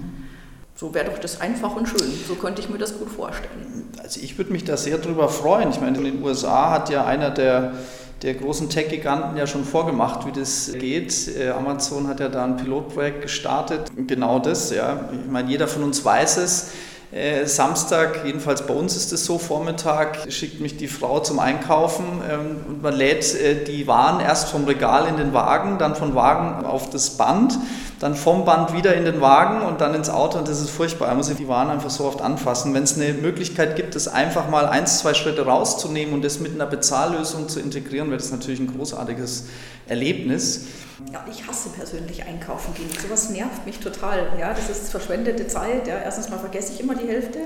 So 0.76 0.94
wäre 0.94 1.12
doch 1.12 1.20
das 1.20 1.42
einfach 1.42 1.76
und 1.76 1.90
schön. 1.90 2.10
So 2.26 2.36
könnte 2.36 2.62
ich 2.62 2.70
mir 2.70 2.78
das 2.78 2.98
gut 2.98 3.10
vorstellen. 3.10 3.90
Also 4.02 4.22
ich 4.22 4.38
würde 4.38 4.54
mich 4.54 4.64
da 4.64 4.78
sehr 4.78 4.98
drüber 4.98 5.28
freuen. 5.28 5.72
Ich 5.72 5.82
meine, 5.82 5.98
in 5.98 6.06
den 6.06 6.24
USA 6.24 6.72
hat 6.72 6.90
ja 6.90 7.04
einer 7.04 7.32
der, 7.32 7.74
der 8.22 8.36
großen 8.36 8.70
Tech-Giganten 8.70 9.36
ja 9.36 9.46
schon 9.46 9.66
vorgemacht, 9.66 10.26
wie 10.26 10.32
das 10.32 10.72
geht. 10.72 11.36
Äh, 11.38 11.50
Amazon 11.50 12.08
hat 12.08 12.22
ja 12.22 12.30
da 12.30 12.46
ein 12.46 12.56
Pilotprojekt 12.56 13.24
gestartet. 13.24 13.92
Genau 14.08 14.40
das, 14.40 14.72
ja. 14.72 15.10
Ich 15.12 15.30
meine, 15.30 15.50
jeder 15.50 15.68
von 15.68 15.84
uns 15.84 16.06
weiß 16.06 16.38
es. 16.38 16.72
Äh, 17.12 17.48
Samstag, 17.48 18.22
jedenfalls 18.24 18.68
bei 18.68 18.74
uns 18.74 18.96
ist 18.96 19.12
es 19.12 19.26
so, 19.26 19.40
Vormittag 19.40 20.32
schickt 20.32 20.62
mich 20.62 20.78
die 20.78 20.88
Frau 20.88 21.20
zum 21.20 21.40
Einkaufen 21.40 22.06
ähm, 22.30 22.58
und 22.68 22.84
man 22.84 22.94
lädt 22.94 23.34
äh, 23.34 23.64
die 23.66 23.88
Waren 23.88 24.20
erst 24.20 24.50
vom 24.50 24.66
Regal 24.66 25.08
in 25.08 25.18
den 25.18 25.34
Wagen, 25.34 25.80
dann 25.80 25.96
vom 25.96 26.14
Wagen 26.14 26.64
auf 26.64 26.92
das 26.92 27.18
Band, 27.18 27.58
dann 28.00 28.16
vom 28.16 28.46
Band 28.46 28.74
wieder 28.74 28.96
in 28.96 29.06
den 29.06 29.20
Wagen 29.20 29.62
und 29.62 29.82
dann 29.82 29.94
ins 29.94 30.10
Auto 30.10 30.38
und 30.38 30.48
das 30.48 30.62
ist 30.62 30.70
furchtbar. 30.70 31.08
Man 31.08 31.18
muss 31.18 31.34
die 31.36 31.48
Waren 31.48 31.70
einfach 31.70 31.90
so 31.90 32.06
oft 32.06 32.22
anfassen. 32.22 32.74
Wenn 32.74 32.84
es 32.84 32.96
eine 32.96 33.14
Möglichkeit 33.14 33.76
gibt, 33.76 33.96
das 33.96 34.08
einfach 34.08 34.50
mal 34.50 34.66
eins, 34.66 35.00
zwei 35.00 35.14
Schritte 35.14 35.46
rauszunehmen 35.46 36.14
und 36.14 36.24
das 36.24 36.40
mit 36.40 36.54
einer 36.54 36.66
Bezahllösung 36.66 37.50
zu 37.50 37.60
integrieren, 37.60 38.08
wäre 38.08 38.18
das 38.18 38.32
natürlich 38.32 38.60
ein 38.60 38.74
großartiges 38.74 39.48
Erlebnis. 39.88 40.68
Ja, 41.12 41.26
ich 41.30 41.48
hasse 41.48 41.70
persönlich 41.70 42.24
einkaufen 42.24 42.74
gehen. 42.74 42.90
Sowas 43.02 43.30
nervt 43.30 43.66
mich 43.66 43.80
total. 43.80 44.28
Ja, 44.40 44.54
das 44.54 44.70
ist 44.70 44.92
verschwendete 44.92 45.48
Zeit. 45.48 45.88
Ja. 45.88 46.00
Erstens 46.00 46.30
mal 46.30 46.40
vergesse 46.40 46.74
ich 46.74 46.80
immer 46.80 46.96
die 46.96 47.08
Hälfte. 47.08 47.40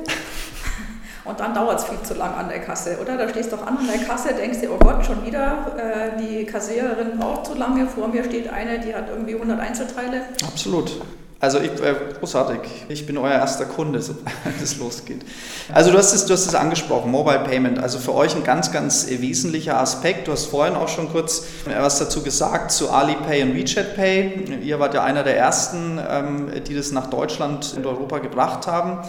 Und 1.25 1.39
dann 1.39 1.53
dauert 1.53 1.79
es 1.79 1.85
viel 1.85 2.01
zu 2.03 2.15
lang 2.15 2.33
an 2.33 2.49
der 2.49 2.59
Kasse, 2.59 2.97
oder? 3.01 3.17
Da 3.17 3.29
stehst 3.29 3.51
du 3.51 3.55
doch 3.55 3.65
an 3.65 3.77
an 3.77 3.87
der 3.87 4.05
Kasse, 4.05 4.33
denkst 4.33 4.59
dir, 4.59 4.71
oh 4.71 4.77
Gott, 4.77 5.05
schon 5.05 5.25
wieder, 5.25 5.75
äh, 5.77 6.21
die 6.21 6.45
Kassiererin 6.45 7.17
braucht 7.17 7.47
zu 7.47 7.55
lange, 7.55 7.87
vor 7.87 8.07
mir 8.07 8.23
steht 8.23 8.51
eine, 8.51 8.79
die 8.79 8.93
hat 8.93 9.09
irgendwie 9.09 9.35
100 9.35 9.59
Einzelteile. 9.59 10.21
Absolut. 10.45 11.01
Also 11.43 11.59
ich, 11.59 11.71
äh, 11.81 11.93
großartig. 12.19 12.59
Ich 12.87 13.05
bin 13.05 13.17
euer 13.17 13.33
erster 13.33 13.65
Kunde, 13.65 14.01
sobald 14.01 14.61
es 14.63 14.77
losgeht. 14.77 15.25
Also 15.73 15.91
du 15.91 15.97
hast 15.97 16.13
es, 16.13 16.25
du 16.25 16.31
hast 16.31 16.45
es 16.45 16.55
angesprochen, 16.55 17.11
Mobile 17.11 17.39
Payment. 17.39 17.79
Also 17.79 17.99
für 17.99 18.13
euch 18.13 18.33
ein 18.33 18.45
ganz, 18.45 18.71
ganz 18.71 19.07
wesentlicher 19.09 19.77
Aspekt. 19.77 20.29
Du 20.29 20.31
hast 20.31 20.45
vorhin 20.45 20.75
auch 20.75 20.87
schon 20.87 21.11
kurz 21.11 21.43
äh, 21.65 21.77
was 21.77 21.99
dazu 21.99 22.23
gesagt 22.23 22.71
zu 22.71 22.91
Alipay 22.91 23.43
und 23.43 23.55
WeChat 23.55 23.97
Pay. 23.97 24.61
Ihr 24.63 24.79
wart 24.79 24.93
ja 24.93 25.03
einer 25.03 25.23
der 25.23 25.37
ersten, 25.37 25.99
ähm, 26.09 26.49
die 26.65 26.75
das 26.75 26.93
nach 26.93 27.07
Deutschland 27.07 27.73
und 27.75 27.85
Europa 27.85 28.19
gebracht 28.19 28.65
haben. 28.65 28.99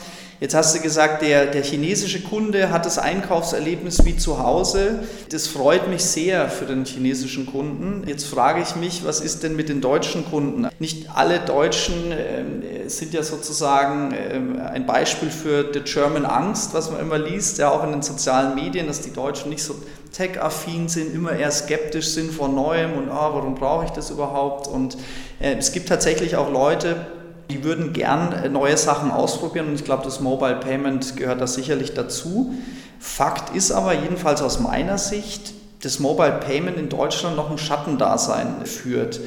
Jetzt 0.44 0.54
hast 0.54 0.76
du 0.76 0.80
gesagt, 0.80 1.22
der, 1.22 1.46
der 1.46 1.62
chinesische 1.62 2.20
Kunde 2.20 2.70
hat 2.70 2.84
das 2.84 2.98
Einkaufserlebnis 2.98 4.04
wie 4.04 4.14
zu 4.14 4.40
Hause. 4.40 4.98
Das 5.30 5.46
freut 5.46 5.88
mich 5.88 6.04
sehr 6.04 6.50
für 6.50 6.66
den 6.66 6.84
chinesischen 6.84 7.46
Kunden. 7.46 8.06
Jetzt 8.06 8.26
frage 8.26 8.60
ich 8.60 8.76
mich, 8.76 9.06
was 9.06 9.22
ist 9.22 9.42
denn 9.42 9.56
mit 9.56 9.70
den 9.70 9.80
deutschen 9.80 10.22
Kunden? 10.26 10.68
Nicht 10.78 11.08
alle 11.16 11.38
Deutschen 11.38 12.12
äh, 12.12 12.90
sind 12.90 13.14
ja 13.14 13.22
sozusagen 13.22 14.12
äh, 14.12 14.60
ein 14.60 14.84
Beispiel 14.84 15.30
für 15.30 15.70
the 15.72 15.80
German 15.80 16.26
Angst, 16.26 16.74
was 16.74 16.90
man 16.90 17.00
immer 17.00 17.16
liest, 17.16 17.56
ja 17.56 17.70
auch 17.70 17.82
in 17.82 17.92
den 17.92 18.02
sozialen 18.02 18.54
Medien, 18.54 18.86
dass 18.86 19.00
die 19.00 19.14
Deutschen 19.14 19.48
nicht 19.48 19.62
so 19.62 19.74
tech-affin 20.12 20.88
sind, 20.88 21.14
immer 21.14 21.32
eher 21.32 21.50
skeptisch 21.52 22.08
sind 22.08 22.30
vor 22.30 22.48
Neuem 22.48 22.92
und 22.92 23.08
ah, 23.08 23.30
warum 23.32 23.54
brauche 23.54 23.86
ich 23.86 23.92
das 23.92 24.10
überhaupt? 24.10 24.66
Und 24.66 24.98
äh, 25.40 25.54
es 25.54 25.72
gibt 25.72 25.88
tatsächlich 25.88 26.36
auch 26.36 26.52
Leute, 26.52 27.06
die 27.50 27.64
würden 27.64 27.92
gern 27.92 28.32
äh, 28.32 28.48
neue 28.48 28.76
Sachen 28.76 29.10
ausprobieren 29.10 29.68
und 29.68 29.74
ich 29.74 29.84
glaube, 29.84 30.04
das 30.04 30.20
Mobile 30.20 30.56
Payment 30.56 31.16
gehört 31.16 31.40
da 31.40 31.46
sicherlich 31.46 31.94
dazu. 31.94 32.54
Fakt 32.98 33.54
ist 33.54 33.72
aber, 33.72 33.92
jedenfalls 33.92 34.40
aus 34.42 34.60
meiner 34.60 34.98
Sicht, 34.98 35.52
dass 35.82 35.98
Mobile 35.98 36.40
Payment 36.44 36.78
in 36.78 36.88
Deutschland 36.88 37.36
noch 37.36 37.50
ein 37.50 37.58
Schattendasein 37.58 38.64
führt. 38.64 39.20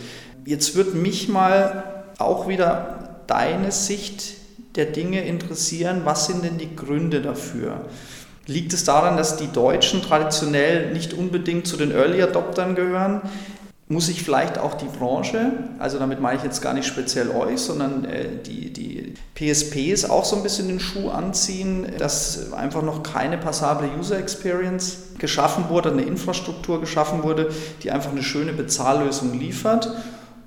Jetzt 0.46 0.76
würde 0.76 0.98
mich 0.98 1.30
mal 1.30 2.06
auch 2.18 2.48
wieder 2.48 3.22
deine 3.28 3.72
Sicht 3.72 4.34
der 4.76 4.86
Dinge 4.86 5.22
interessieren. 5.22 6.02
Was 6.06 6.26
sind 6.26 6.44
denn 6.44 6.58
die 6.58 6.76
Gründe 6.76 7.22
dafür? 7.22 7.82
Liegt 8.48 8.72
es 8.74 8.86
daran, 8.86 9.18
dass 9.18 9.36
die 9.36 9.52
Deutschen 9.52 10.02
traditionell 10.02 10.94
nicht 10.94 11.14
unbedingt 11.14 11.68
zu 11.68 11.76
den 11.76 11.92
Early 11.92 12.24
Adoptern 12.24 12.76
gehören? 12.76 13.22
Muss 13.90 14.08
sich 14.08 14.22
vielleicht 14.22 14.58
auch 14.58 14.74
die 14.74 14.86
Branche, 14.86 15.52
also 15.80 15.98
damit 15.98 16.20
meine 16.20 16.38
ich 16.38 16.44
jetzt 16.44 16.62
gar 16.62 16.74
nicht 16.74 16.86
speziell 16.86 17.32
euch, 17.32 17.60
sondern 17.60 18.04
äh, 18.04 18.28
die, 18.46 18.74
die 18.74 19.14
PSPs 19.36 20.10
auch 20.10 20.26
so 20.26 20.36
ein 20.36 20.44
bisschen 20.44 20.68
den 20.68 20.82
Schuh 20.82 21.10
anziehen, 21.10 21.88
dass 21.98 22.52
einfach 22.52 22.82
noch 22.82 23.02
keine 23.02 23.38
passable 23.38 23.90
User 23.98 24.20
Experience 24.20 25.14
geschaffen 25.20 25.70
wurde, 25.70 25.92
eine 25.92 26.02
Infrastruktur 26.02 26.82
geschaffen 26.82 27.24
wurde, 27.24 27.50
die 27.82 27.92
einfach 27.92 28.12
eine 28.12 28.24
schöne 28.24 28.52
Bezahllösung 28.52 29.40
liefert. 29.40 29.90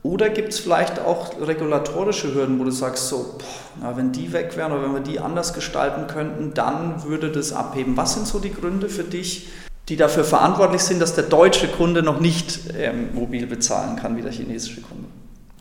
Oder 0.03 0.31
gibt 0.31 0.53
es 0.53 0.61
vielleicht 0.61 0.99
auch 0.99 1.41
regulatorische 1.41 2.35
Hürden, 2.35 2.59
wo 2.59 2.65
du 2.65 2.71
sagst, 2.71 3.09
so, 3.09 3.39
boah, 3.81 3.97
wenn 3.97 4.13
die 4.13 4.33
weg 4.33 4.57
wären 4.57 4.73
oder 4.73 4.83
wenn 4.83 4.95
wir 4.95 5.01
die 5.01 5.21
anders 5.21 5.53
gestalten 5.55 6.07
könnten, 6.07 6.53
dann 6.55 7.05
würde 7.05 7.31
das 7.31 7.53
abheben. 7.53 7.97
Was 7.97 8.15
sind 8.15 8.27
so 8.27 8.39
die 8.39 8.53
Gründe 8.53 8.89
für 8.89 9.05
dich, 9.05 9.49
die 9.91 9.97
dafür 9.97 10.25
verantwortlich 10.25 10.83
sind, 10.83 11.03
dass 11.03 11.17
der 11.17 11.25
deutsche 11.25 11.67
Kunde 11.67 12.03
noch 12.03 12.21
nicht 12.21 12.61
ähm, 12.79 13.13
mobil 13.13 13.47
bezahlen 13.47 13.97
kann 13.97 14.17
wie 14.17 14.23
der 14.23 14.31
chinesische 14.31 14.81
Kunde. 14.81 15.09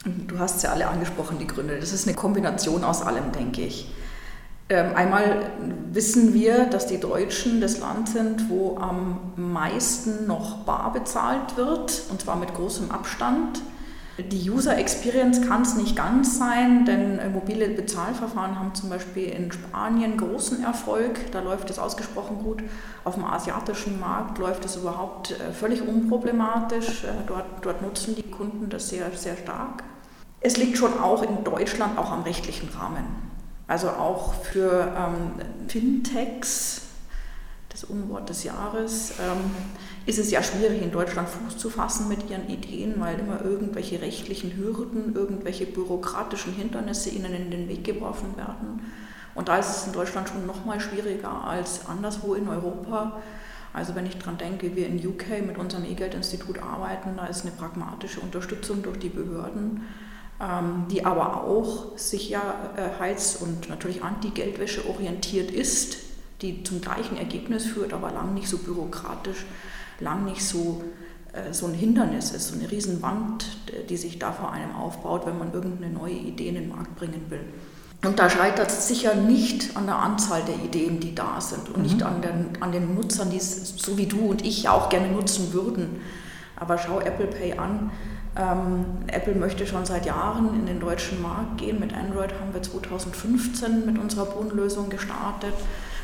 Du 0.06 0.38
hast 0.38 0.64
ja 0.64 0.72
alle 0.72 0.88
angesprochen, 0.88 1.40
die 1.40 1.48
Gründe. 1.48 1.78
Das 1.80 1.92
ist 1.92 2.08
eine 2.08 2.16
Kombination 2.16 2.84
aus 2.84 3.02
allem, 3.02 3.32
denke 3.32 3.62
ich. 3.62 3.92
Ähm, 4.70 4.96
einmal 4.96 5.50
wissen 5.92 6.36
wir, 6.36 6.68
dass 6.68 6.86
die 6.86 7.00
Deutschen 7.00 7.60
das 7.60 7.80
Land 7.80 8.10
sind, 8.10 8.50
wo 8.50 8.78
am 8.78 9.20
meisten 9.36 10.28
noch 10.28 10.58
bar 10.60 10.94
bezahlt 10.94 11.58
wird, 11.58 12.04
und 12.12 12.22
zwar 12.22 12.36
mit 12.36 12.54
großem 12.54 12.92
Abstand. 12.92 13.62
Die 14.24 14.50
User 14.50 14.78
Experience 14.78 15.42
kann 15.48 15.62
es 15.62 15.76
nicht 15.76 15.96
ganz 15.96 16.38
sein, 16.38 16.84
denn 16.86 17.20
äh, 17.20 17.30
mobile 17.30 17.70
Bezahlverfahren 17.70 18.60
haben 18.60 18.76
zum 18.76 18.90
Beispiel 18.90 19.30
in 19.30 19.52
Spanien 19.52 20.18
großen 20.18 20.64
Erfolg. 20.64 21.32
Da 21.32 21.42
läuft 21.42 21.70
es 21.70 21.80
ausgesprochen 21.80 22.40
gut. 22.44 22.62
Auf 23.06 23.16
dem 23.16 23.24
asiatischen 23.24 24.00
Markt 24.00 24.38
läuft 24.38 24.66
es 24.66 24.76
überhaupt 24.76 25.32
äh, 25.32 25.54
völlig 25.54 25.82
unproblematisch. 25.82 27.06
Äh, 27.06 27.08
dort, 27.28 27.46
dort 27.62 27.82
nutzen 27.82 28.16
die 28.16 28.24
Kunden 28.24 28.70
das 28.70 28.90
sehr, 28.90 29.10
sehr 29.12 29.38
stark. 29.38 29.84
Es 30.42 30.58
liegt 30.58 30.78
schon 30.78 31.00
auch 31.00 31.24
in 31.24 31.44
Deutschland 31.44 31.98
auch 31.98 32.12
am 32.12 32.24
rechtlichen 32.24 32.70
Rahmen. 32.70 33.06
Also 33.68 33.90
auch 33.90 34.34
für 34.34 34.92
ähm, 34.98 35.68
Fintechs, 35.68 36.82
das 37.70 37.84
Unwort 37.84 38.30
des 38.30 38.44
Jahres, 38.44 39.14
ähm, 39.20 39.52
ist 40.06 40.20
es 40.20 40.32
ja 40.32 40.42
schwierig, 40.42 40.82
in 40.82 40.92
Deutschland 40.92 41.30
Fuß 41.30 41.58
zu 41.58 41.70
fassen 41.70 42.08
mit 42.10 42.30
ihren 42.30 42.50
Ideen, 42.50 42.96
weil 42.98 43.20
immer 43.20 43.44
irgendwelche 43.44 44.02
rechtlichen 44.02 44.58
Hürden, 44.58 45.16
irgendwelche 45.16 45.68
bürokratischen 45.68 46.54
Hindernisse 46.54 47.12
ihnen 47.12 47.34
in 47.34 47.52
den 47.52 47.70
Weg 47.70 47.84
geworfen 47.84 48.36
werden. 48.36 48.82
Und 49.36 49.48
da 49.48 49.58
ist 49.58 49.70
es 49.70 49.88
in 49.88 49.94
Deutschland 49.94 50.28
schon 50.28 50.48
noch 50.48 50.66
mal 50.66 50.80
schwieriger 50.80 51.44
als 51.44 51.86
anderswo 51.88 52.34
in 52.34 52.48
Europa. 52.48 53.22
Also 53.72 53.94
wenn 53.94 54.08
ich 54.08 54.18
daran 54.18 54.40
denke, 54.40 54.76
wir 54.76 54.88
in 54.88 54.98
UK 55.06 55.46
mit 55.46 55.60
unserem 55.60 55.86
E-Geld-Institut 55.86 56.58
arbeiten, 56.58 57.12
da 57.18 57.28
ist 57.28 57.44
eine 57.44 57.52
pragmatische 57.52 58.20
Unterstützung 58.20 58.82
durch 58.82 58.98
die 58.98 59.10
Behörden, 59.10 59.84
ähm, 60.42 60.86
die 60.90 61.06
aber 61.06 61.44
auch 61.44 61.96
sicherheits- 61.96 63.36
und 63.36 63.70
natürlich 63.70 64.04
anti-Geldwäsche 64.04 64.90
orientiert 64.90 65.52
ist, 65.52 66.09
die 66.42 66.64
zum 66.64 66.82
gleichen 66.82 67.18
Ergebnis 67.18 67.66
führt, 67.66 67.94
aber 67.94 68.12
lang 68.12 68.34
nicht 68.34 68.48
so 68.48 68.58
bürokratisch 68.58 69.46
lang 70.02 70.26
nicht 70.26 70.46
so, 70.46 70.84
äh, 71.34 71.54
so 71.54 71.68
ein 71.68 71.74
Hindernis 71.74 72.32
ist, 72.32 72.50
so 72.50 72.56
eine 72.56 72.70
Riesenwand, 72.70 73.46
die 73.90 73.98
sich 73.98 74.20
da 74.20 74.32
vor 74.32 74.52
einem 74.52 74.76
aufbaut, 74.76 75.26
wenn 75.26 75.38
man 75.38 75.54
irgendeine 75.54 75.94
neue 75.94 76.14
Idee 76.14 76.50
in 76.50 76.56
den 76.56 76.70
Markt 76.70 76.96
bringen 76.96 77.26
will. 77.30 77.44
Und 78.06 78.18
da 78.18 78.30
scheitert 78.30 78.70
es 78.70 78.88
sicher 78.88 79.14
nicht 79.14 79.76
an 79.76 79.86
der 79.86 79.98
Anzahl 79.98 80.42
der 80.44 80.56
Ideen, 80.56 81.02
die 81.02 81.14
da 81.14 81.42
sind 81.42 81.68
und 81.68 81.78
mhm. 81.78 81.84
nicht 81.84 82.04
an 82.04 82.22
den, 82.22 82.62
an 82.62 82.72
den 82.72 82.96
Nutzern, 82.96 83.30
die 83.30 83.38
es 83.38 83.76
so 83.76 83.98
wie 83.98 84.06
du 84.06 84.20
und 84.28 84.46
ich 84.46 84.70
auch 84.70 84.90
gerne 84.90 85.10
nutzen 85.10 85.52
würden. 85.52 86.00
Aber 86.56 86.78
schau 86.78 87.02
Apple 87.02 87.28
Pay 87.28 87.58
an. 87.58 87.92
Ähm, 88.38 88.86
Apple 89.08 89.36
möchte 89.36 89.68
schon 89.68 89.86
seit 89.86 90.06
Jahren 90.06 90.54
in 90.56 90.66
den 90.66 90.80
deutschen 90.80 91.22
Markt 91.22 91.58
gehen. 91.58 91.80
Mit 91.80 91.94
Android 91.94 92.32
haben 92.40 92.54
wir 92.54 92.62
2015 92.62 93.86
mit 93.86 93.98
unserer 93.98 94.26
Boon-Lösung 94.26 94.90
gestartet. 94.90 95.54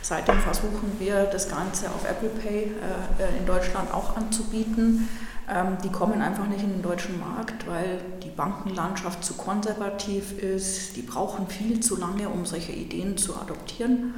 Seitdem 0.07 0.37
versuchen 0.37 0.97
wir, 0.99 1.23
das 1.23 1.49
Ganze 1.49 1.87
auf 1.87 2.07
Apple 2.07 2.29
Pay 2.29 2.65
äh, 2.65 3.39
in 3.39 3.47
Deutschland 3.47 3.91
auch 3.91 4.15
anzubieten. 4.15 5.09
Ähm, 5.49 5.77
die 5.83 5.89
kommen 5.89 6.21
einfach 6.21 6.45
nicht 6.45 6.61
in 6.61 6.69
den 6.69 6.83
deutschen 6.83 7.19
Markt, 7.19 7.65
weil 7.67 8.01
die 8.21 8.29
Bankenlandschaft 8.29 9.25
zu 9.25 9.33
konservativ 9.33 10.37
ist. 10.37 10.95
Die 10.95 11.01
brauchen 11.01 11.47
viel 11.47 11.79
zu 11.79 11.99
lange, 11.99 12.29
um 12.29 12.45
solche 12.45 12.71
Ideen 12.71 13.17
zu 13.17 13.35
adoptieren. 13.35 14.13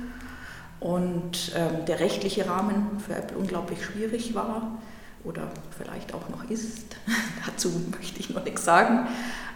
Und 0.81 1.53
ähm, 1.55 1.85
der 1.85 2.01
rechtliche 2.01 2.49
Rahmen 2.49 2.99
für 2.99 3.15
Apple 3.15 3.37
unglaublich 3.37 3.85
schwierig 3.85 4.35
war 4.35 4.79
oder 5.23 5.43
vielleicht 5.77 6.13
auch 6.13 6.27
noch 6.27 6.49
ist. 6.49 6.97
Dazu 7.45 7.71
möchte 7.97 8.19
ich 8.19 8.29
noch 8.29 8.43
nichts 8.43 8.65
sagen. 8.65 9.07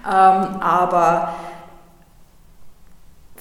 Ähm, 0.06 0.62
aber 0.62 1.36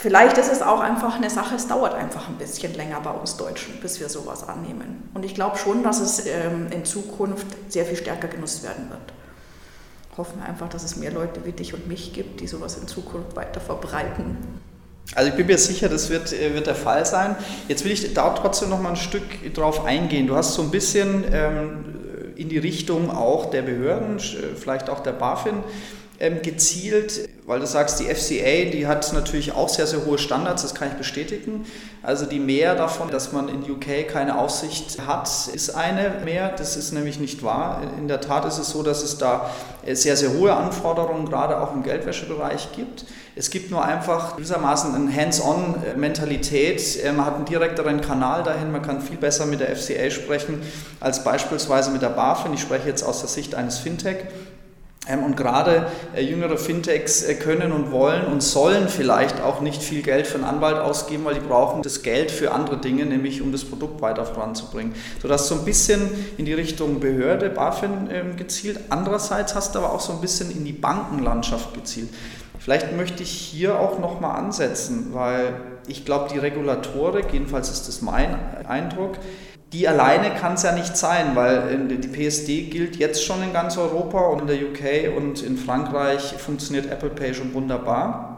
Vielleicht 0.02 0.38
ist 0.38 0.50
es 0.50 0.62
auch 0.62 0.80
einfach 0.80 1.16
eine 1.16 1.28
Sache, 1.28 1.57
es 1.57 1.69
dauert 1.69 1.92
einfach 1.92 2.28
ein 2.28 2.37
bisschen 2.37 2.73
länger 2.75 3.00
bei 3.02 3.11
uns 3.11 3.37
Deutschen, 3.37 3.75
bis 3.83 4.00
wir 4.00 4.09
sowas 4.09 4.49
annehmen. 4.49 5.11
Und 5.12 5.26
ich 5.26 5.35
glaube 5.35 5.59
schon, 5.59 5.83
dass 5.83 6.00
es 6.00 6.25
ähm, 6.26 6.69
in 6.71 6.87
Zukunft 6.87 7.47
sehr 7.69 7.85
viel 7.85 7.97
stärker 7.97 8.28
genutzt 8.28 8.62
werden 8.62 8.88
wird. 8.88 9.00
Hoffen 10.16 10.40
wir 10.40 10.49
einfach, 10.49 10.71
dass 10.71 10.85
es 10.85 10.97
mehr 10.97 11.12
Leute 11.12 11.45
wie 11.45 11.52
dich 11.52 11.75
und 11.75 11.87
mich 11.87 12.14
gibt, 12.14 12.40
die 12.40 12.47
sowas 12.47 12.78
in 12.78 12.88
Zukunft 12.88 13.37
weiter 13.37 13.61
verbreiten. 13.61 14.38
Also 15.14 15.30
ich 15.30 15.37
bin 15.37 15.47
mir 15.47 15.59
sicher, 15.59 15.90
das 15.90 16.09
wird, 16.09 16.33
äh, 16.33 16.54
wird 16.54 16.66
der 16.66 16.75
Fall 16.75 17.04
sein. 17.04 17.37
Jetzt 17.69 17.85
will 17.85 17.92
ich 17.92 18.14
da 18.14 18.30
trotzdem 18.30 18.71
noch 18.71 18.80
mal 18.80 18.90
ein 18.90 18.97
Stück 18.97 19.52
drauf 19.52 19.85
eingehen. 19.85 20.26
Du 20.26 20.35
hast 20.35 20.54
so 20.54 20.62
ein 20.62 20.71
bisschen 20.71 21.25
ähm, 21.30 22.35
in 22.37 22.49
die 22.49 22.59
Richtung 22.59 23.11
auch 23.11 23.50
der 23.50 23.61
Behörden, 23.61 24.19
vielleicht 24.19 24.88
auch 24.88 25.00
der 25.00 25.12
BaFin, 25.12 25.62
gezielt, 26.42 27.30
weil 27.46 27.60
du 27.60 27.66
sagst, 27.66 27.98
die 27.98 28.04
FCA, 28.04 28.70
die 28.70 28.86
hat 28.86 29.10
natürlich 29.14 29.52
auch 29.52 29.70
sehr, 29.70 29.86
sehr 29.86 30.04
hohe 30.04 30.18
Standards, 30.18 30.60
das 30.62 30.74
kann 30.74 30.88
ich 30.88 30.94
bestätigen. 30.94 31.64
Also 32.02 32.26
die 32.26 32.38
mehr 32.38 32.74
davon, 32.74 33.10
dass 33.10 33.32
man 33.32 33.48
in 33.48 33.62
UK 33.62 34.06
keine 34.06 34.38
Aufsicht 34.38 34.98
hat, 35.06 35.28
ist 35.52 35.70
eine 35.70 36.20
mehr. 36.24 36.50
Das 36.56 36.76
ist 36.76 36.92
nämlich 36.92 37.18
nicht 37.18 37.42
wahr. 37.42 37.80
In 37.98 38.06
der 38.06 38.20
Tat 38.20 38.44
ist 38.44 38.58
es 38.58 38.68
so, 38.70 38.82
dass 38.82 39.02
es 39.02 39.16
da 39.16 39.50
sehr, 39.86 40.16
sehr 40.16 40.32
hohe 40.34 40.54
Anforderungen 40.54 41.24
gerade 41.26 41.58
auch 41.60 41.74
im 41.74 41.82
Geldwäschebereich 41.82 42.68
gibt. 42.76 43.06
Es 43.34 43.50
gibt 43.50 43.70
nur 43.70 43.82
einfach 43.82 44.36
gewissermaßen 44.36 44.94
eine 44.94 45.14
Hands-on-Mentalität. 45.14 47.02
Man 47.16 47.24
hat 47.24 47.36
einen 47.36 47.46
direkteren 47.46 48.02
Kanal 48.02 48.42
dahin, 48.42 48.72
man 48.72 48.82
kann 48.82 49.00
viel 49.00 49.16
besser 49.16 49.46
mit 49.46 49.60
der 49.60 49.74
FCA 49.74 50.10
sprechen 50.10 50.60
als 51.00 51.24
beispielsweise 51.24 51.90
mit 51.90 52.02
der 52.02 52.10
BaFin. 52.10 52.52
Ich 52.52 52.60
spreche 52.60 52.88
jetzt 52.88 53.02
aus 53.02 53.20
der 53.20 53.28
Sicht 53.28 53.54
eines 53.54 53.78
Fintech. 53.78 54.18
Ähm, 55.09 55.25
und 55.25 55.37
gerade 55.37 55.87
äh, 56.14 56.23
jüngere 56.23 56.59
Fintechs 56.59 57.23
äh, 57.23 57.35
können 57.35 57.73
und 57.73 57.90
wollen 57.90 58.26
und 58.26 58.42
sollen 58.42 58.88
vielleicht 58.88 59.40
auch 59.40 59.62
nicht 59.62 59.83
viel 59.83 60.02
Geld 60.02 60.26
für 60.26 60.35
einen 60.35 60.45
Anwalt 60.45 60.76
ausgeben, 60.76 61.25
weil 61.25 61.35
die 61.35 61.40
brauchen 61.40 61.83
das 61.83 62.02
Geld 62.02 62.30
für 62.30 62.52
andere 62.52 62.76
Dinge, 62.76 63.07
nämlich 63.07 63.40
um 63.40 63.50
das 63.50 63.64
Produkt 63.64 64.02
weiter 64.02 64.26
voranzubringen. 64.26 64.95
Sodass 65.23 65.49
so 65.49 65.54
ein 65.54 65.64
bisschen 65.64 66.02
in 66.37 66.45
die 66.45 66.52
Richtung 66.52 67.00
Behörde, 67.00 67.49
BaFin 67.49 68.09
ähm, 68.12 68.37
gezielt. 68.37 68.78
Andererseits 68.90 69.54
hast 69.54 69.75
du 69.75 69.78
aber 69.78 69.92
auch 69.95 70.00
so 70.00 70.12
ein 70.12 70.21
bisschen 70.21 70.50
in 70.50 70.66
die 70.66 70.73
Bankenlandschaft 70.75 71.73
gezielt. 71.73 72.11
Vielleicht 72.59 72.95
möchte 72.95 73.23
ich 73.23 73.30
hier 73.30 73.80
auch 73.80 73.99
nochmal 73.99 74.37
ansetzen, 74.38 75.14
weil 75.14 75.54
ich 75.88 76.04
glaube, 76.04 76.28
die 76.30 76.38
Regulatorik, 76.38 77.33
jedenfalls 77.33 77.71
ist 77.71 77.88
das 77.88 78.02
mein 78.02 78.38
Eindruck, 78.66 79.16
die 79.72 79.86
alleine 79.86 80.34
kann 80.34 80.54
es 80.54 80.64
ja 80.64 80.72
nicht 80.72 80.96
sein, 80.96 81.36
weil 81.36 81.78
die 81.86 82.08
PSD 82.08 82.70
gilt 82.70 82.96
jetzt 82.96 83.24
schon 83.24 83.42
in 83.42 83.52
ganz 83.52 83.76
Europa 83.78 84.18
und 84.18 84.40
in 84.42 84.46
der 84.48 84.56
UK 84.56 85.16
und 85.16 85.42
in 85.42 85.56
Frankreich 85.56 86.34
funktioniert 86.38 86.90
Apple 86.90 87.10
Pay 87.10 87.34
schon 87.34 87.54
wunderbar. 87.54 88.36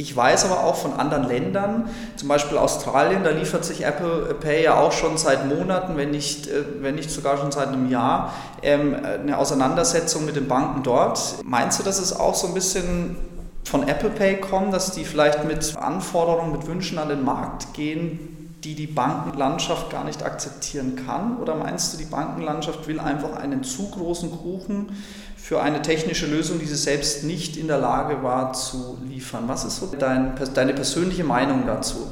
Ich 0.00 0.14
weiß 0.14 0.44
aber 0.44 0.62
auch 0.62 0.76
von 0.76 0.92
anderen 0.92 1.26
Ländern, 1.26 1.90
zum 2.14 2.28
Beispiel 2.28 2.56
Australien, 2.56 3.24
da 3.24 3.30
liefert 3.30 3.64
sich 3.64 3.84
Apple 3.84 4.36
Pay 4.40 4.62
ja 4.62 4.78
auch 4.78 4.92
schon 4.92 5.18
seit 5.18 5.48
Monaten, 5.48 5.96
wenn 5.96 6.12
nicht, 6.12 6.46
äh, 6.46 6.62
wenn 6.80 6.94
nicht 6.94 7.10
sogar 7.10 7.36
schon 7.38 7.50
seit 7.50 7.68
einem 7.68 7.90
Jahr, 7.90 8.32
ähm, 8.62 8.94
eine 8.94 9.36
Auseinandersetzung 9.38 10.24
mit 10.24 10.36
den 10.36 10.46
Banken 10.46 10.84
dort. 10.84 11.38
Meinst 11.42 11.80
du, 11.80 11.82
dass 11.82 11.98
es 11.98 12.14
auch 12.14 12.36
so 12.36 12.46
ein 12.46 12.54
bisschen 12.54 13.16
von 13.64 13.88
Apple 13.88 14.10
Pay 14.10 14.36
kommt, 14.36 14.72
dass 14.72 14.92
die 14.92 15.04
vielleicht 15.04 15.44
mit 15.44 15.76
Anforderungen, 15.76 16.52
mit 16.52 16.68
Wünschen 16.68 16.98
an 16.98 17.08
den 17.08 17.24
Markt 17.24 17.74
gehen, 17.74 18.37
die 18.64 18.74
die 18.74 18.86
Bankenlandschaft 18.86 19.90
gar 19.90 20.04
nicht 20.04 20.22
akzeptieren 20.22 20.96
kann? 21.06 21.38
Oder 21.38 21.54
meinst 21.54 21.92
du, 21.92 21.98
die 21.98 22.04
Bankenlandschaft 22.04 22.86
will 22.86 22.98
einfach 23.00 23.36
einen 23.36 23.62
zu 23.62 23.90
großen 23.90 24.30
Kuchen 24.30 24.92
für 25.36 25.62
eine 25.62 25.80
technische 25.82 26.26
Lösung, 26.26 26.58
die 26.58 26.66
sie 26.66 26.76
selbst 26.76 27.24
nicht 27.24 27.56
in 27.56 27.68
der 27.68 27.78
Lage 27.78 28.22
war 28.22 28.52
zu 28.52 28.98
liefern. 29.08 29.44
Was 29.46 29.64
ist 29.64 29.76
so 29.76 29.86
dein, 29.86 30.34
deine 30.54 30.74
persönliche 30.74 31.24
Meinung 31.24 31.66
dazu? 31.66 32.08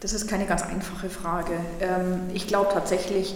Das 0.00 0.12
ist 0.12 0.28
keine 0.28 0.46
ganz 0.46 0.62
einfache 0.62 1.10
Frage. 1.10 1.52
Ähm, 1.80 2.30
ich 2.32 2.46
glaube 2.46 2.70
tatsächlich, 2.72 3.34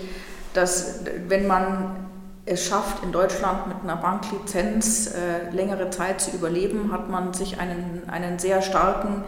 dass 0.54 1.00
wenn 1.28 1.46
man 1.46 1.96
es 2.44 2.66
schafft, 2.66 3.04
in 3.04 3.12
Deutschland 3.12 3.68
mit 3.68 3.76
einer 3.84 3.96
Banklizenz 3.96 5.08
äh, 5.08 5.54
längere 5.54 5.90
Zeit 5.90 6.20
zu 6.20 6.30
überleben, 6.32 6.90
hat 6.92 7.08
man 7.08 7.34
sich 7.34 7.60
einen, 7.60 8.02
einen 8.08 8.38
sehr 8.38 8.62
starken 8.62 9.22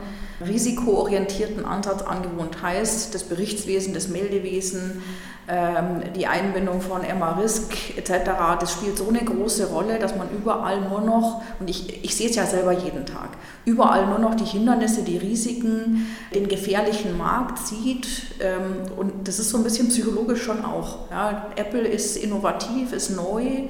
risikoorientierten 0.45 1.65
Ansatz 1.65 2.03
angewohnt. 2.03 2.63
Heißt, 2.63 3.15
das 3.15 3.25
Berichtswesen, 3.25 3.95
das 3.95 4.09
Meldewesen, 4.09 5.03
ähm, 5.47 6.03
die 6.17 6.27
Einbindung 6.27 6.81
von 6.81 7.03
MA-Risk 7.03 7.99
etc., 7.99 8.31
das 8.59 8.73
spielt 8.73 8.97
so 8.97 9.09
eine 9.09 9.21
große 9.21 9.69
Rolle, 9.69 9.99
dass 9.99 10.17
man 10.17 10.29
überall 10.31 10.81
nur 10.81 11.03
noch, 11.03 11.43
und 11.61 11.69
ich, 11.69 12.03
ich 12.03 12.17
sehe 12.17 12.31
es 12.31 12.37
ja 12.37 12.47
selber 12.47 12.73
jeden 12.73 13.05
Tag, 13.05 13.31
überall 13.65 14.07
nur 14.07 14.19
noch 14.19 14.35
die 14.35 14.45
Hindernisse, 14.45 15.03
die 15.03 15.19
Risiken, 15.19 16.07
den 16.35 16.49
gefährlichen 16.49 17.17
Markt 17.19 17.59
sieht. 17.59 18.07
Ähm, 18.41 18.91
und 18.97 19.29
das 19.29 19.39
ist 19.39 19.51
so 19.51 19.59
ein 19.59 19.65
bisschen 19.65 19.89
psychologisch 19.89 20.43
schon 20.43 20.65
auch. 20.65 21.11
Ja. 21.11 21.49
Apple 21.57 21.87
ist 21.87 22.17
innovativ, 22.17 22.93
ist 22.93 23.11
neu. 23.11 23.69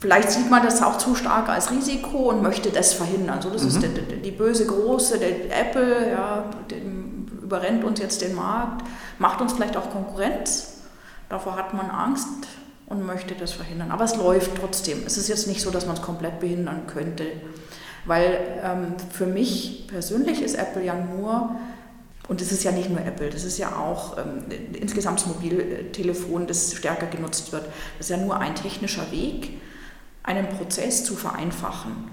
Vielleicht 0.00 0.30
sieht 0.30 0.50
man 0.50 0.62
das 0.62 0.82
auch 0.82 0.96
zu 0.96 1.14
stark 1.14 1.50
als 1.50 1.70
Risiko 1.70 2.30
und 2.30 2.42
möchte 2.42 2.70
das 2.70 2.94
verhindern. 2.94 3.42
So, 3.42 3.50
das 3.50 3.62
mhm. 3.62 3.68
ist 3.68 3.82
die, 3.82 3.88
die, 3.88 4.22
die, 4.22 4.30
böse 4.30 4.66
Große, 4.66 5.18
der 5.18 5.60
Apple, 5.60 6.10
ja, 6.10 6.44
überrennt 7.42 7.84
uns 7.84 8.00
jetzt 8.00 8.22
den 8.22 8.34
Markt, 8.34 8.86
macht 9.18 9.42
uns 9.42 9.52
vielleicht 9.52 9.76
auch 9.76 9.90
Konkurrenz. 9.90 10.78
Davor 11.28 11.56
hat 11.56 11.74
man 11.74 11.90
Angst 11.90 12.26
und 12.86 13.04
möchte 13.04 13.34
das 13.34 13.52
verhindern. 13.52 13.90
Aber 13.90 14.04
es 14.04 14.16
läuft 14.16 14.52
trotzdem. 14.58 15.02
Es 15.06 15.18
ist 15.18 15.28
jetzt 15.28 15.46
nicht 15.46 15.60
so, 15.60 15.70
dass 15.70 15.86
man 15.86 15.96
es 15.96 16.02
komplett 16.02 16.40
behindern 16.40 16.86
könnte. 16.86 17.26
Weil 18.06 18.38
ähm, 18.64 18.94
für 19.12 19.26
mich 19.26 19.86
persönlich 19.88 20.42
ist 20.42 20.54
Apple 20.54 20.82
ja 20.82 20.94
nur, 20.94 21.56
und 22.28 22.40
es 22.40 22.52
ist 22.52 22.64
ja 22.64 22.72
nicht 22.72 22.88
nur 22.88 23.00
Apple, 23.00 23.28
das 23.28 23.44
ist 23.44 23.58
ja 23.58 23.76
auch 23.76 24.16
ähm, 24.16 24.44
insgesamt 24.72 25.20
das 25.20 25.26
Mobiltelefon, 25.26 26.46
das 26.46 26.74
stärker 26.74 27.06
genutzt 27.06 27.52
wird. 27.52 27.66
Das 27.98 28.08
ist 28.08 28.10
ja 28.10 28.16
nur 28.16 28.38
ein 28.38 28.54
technischer 28.54 29.10
Weg, 29.12 29.60
einen 30.22 30.48
Prozess 30.48 31.04
zu 31.04 31.14
vereinfachen. 31.16 32.10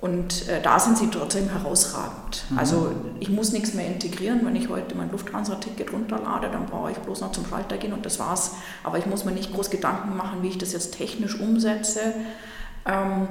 Und 0.00 0.48
äh, 0.48 0.62
da 0.62 0.78
sind 0.78 0.96
sie 0.96 1.08
trotzdem 1.08 1.50
herausragend. 1.50 2.44
Mhm. 2.48 2.58
Also 2.58 2.92
ich 3.20 3.28
muss 3.28 3.52
nichts 3.52 3.74
mehr 3.74 3.86
integrieren. 3.86 4.40
Wenn 4.44 4.56
ich 4.56 4.70
heute 4.70 4.94
mein 4.94 5.10
Lufthansa-Ticket 5.10 5.92
runterlade, 5.92 6.48
dann 6.50 6.66
brauche 6.66 6.90
ich 6.90 6.96
bloß 6.98 7.20
noch 7.20 7.32
zum 7.32 7.46
Schalter 7.46 7.76
gehen 7.76 7.92
und 7.92 8.06
das 8.06 8.18
war's. 8.18 8.52
Aber 8.82 8.96
ich 8.96 9.04
muss 9.04 9.26
mir 9.26 9.32
nicht 9.32 9.52
groß 9.52 9.68
Gedanken 9.68 10.16
machen, 10.16 10.42
wie 10.42 10.48
ich 10.48 10.58
das 10.58 10.72
jetzt 10.72 10.96
technisch 10.96 11.38
umsetze, 11.38 12.00
ähm, 12.86 13.28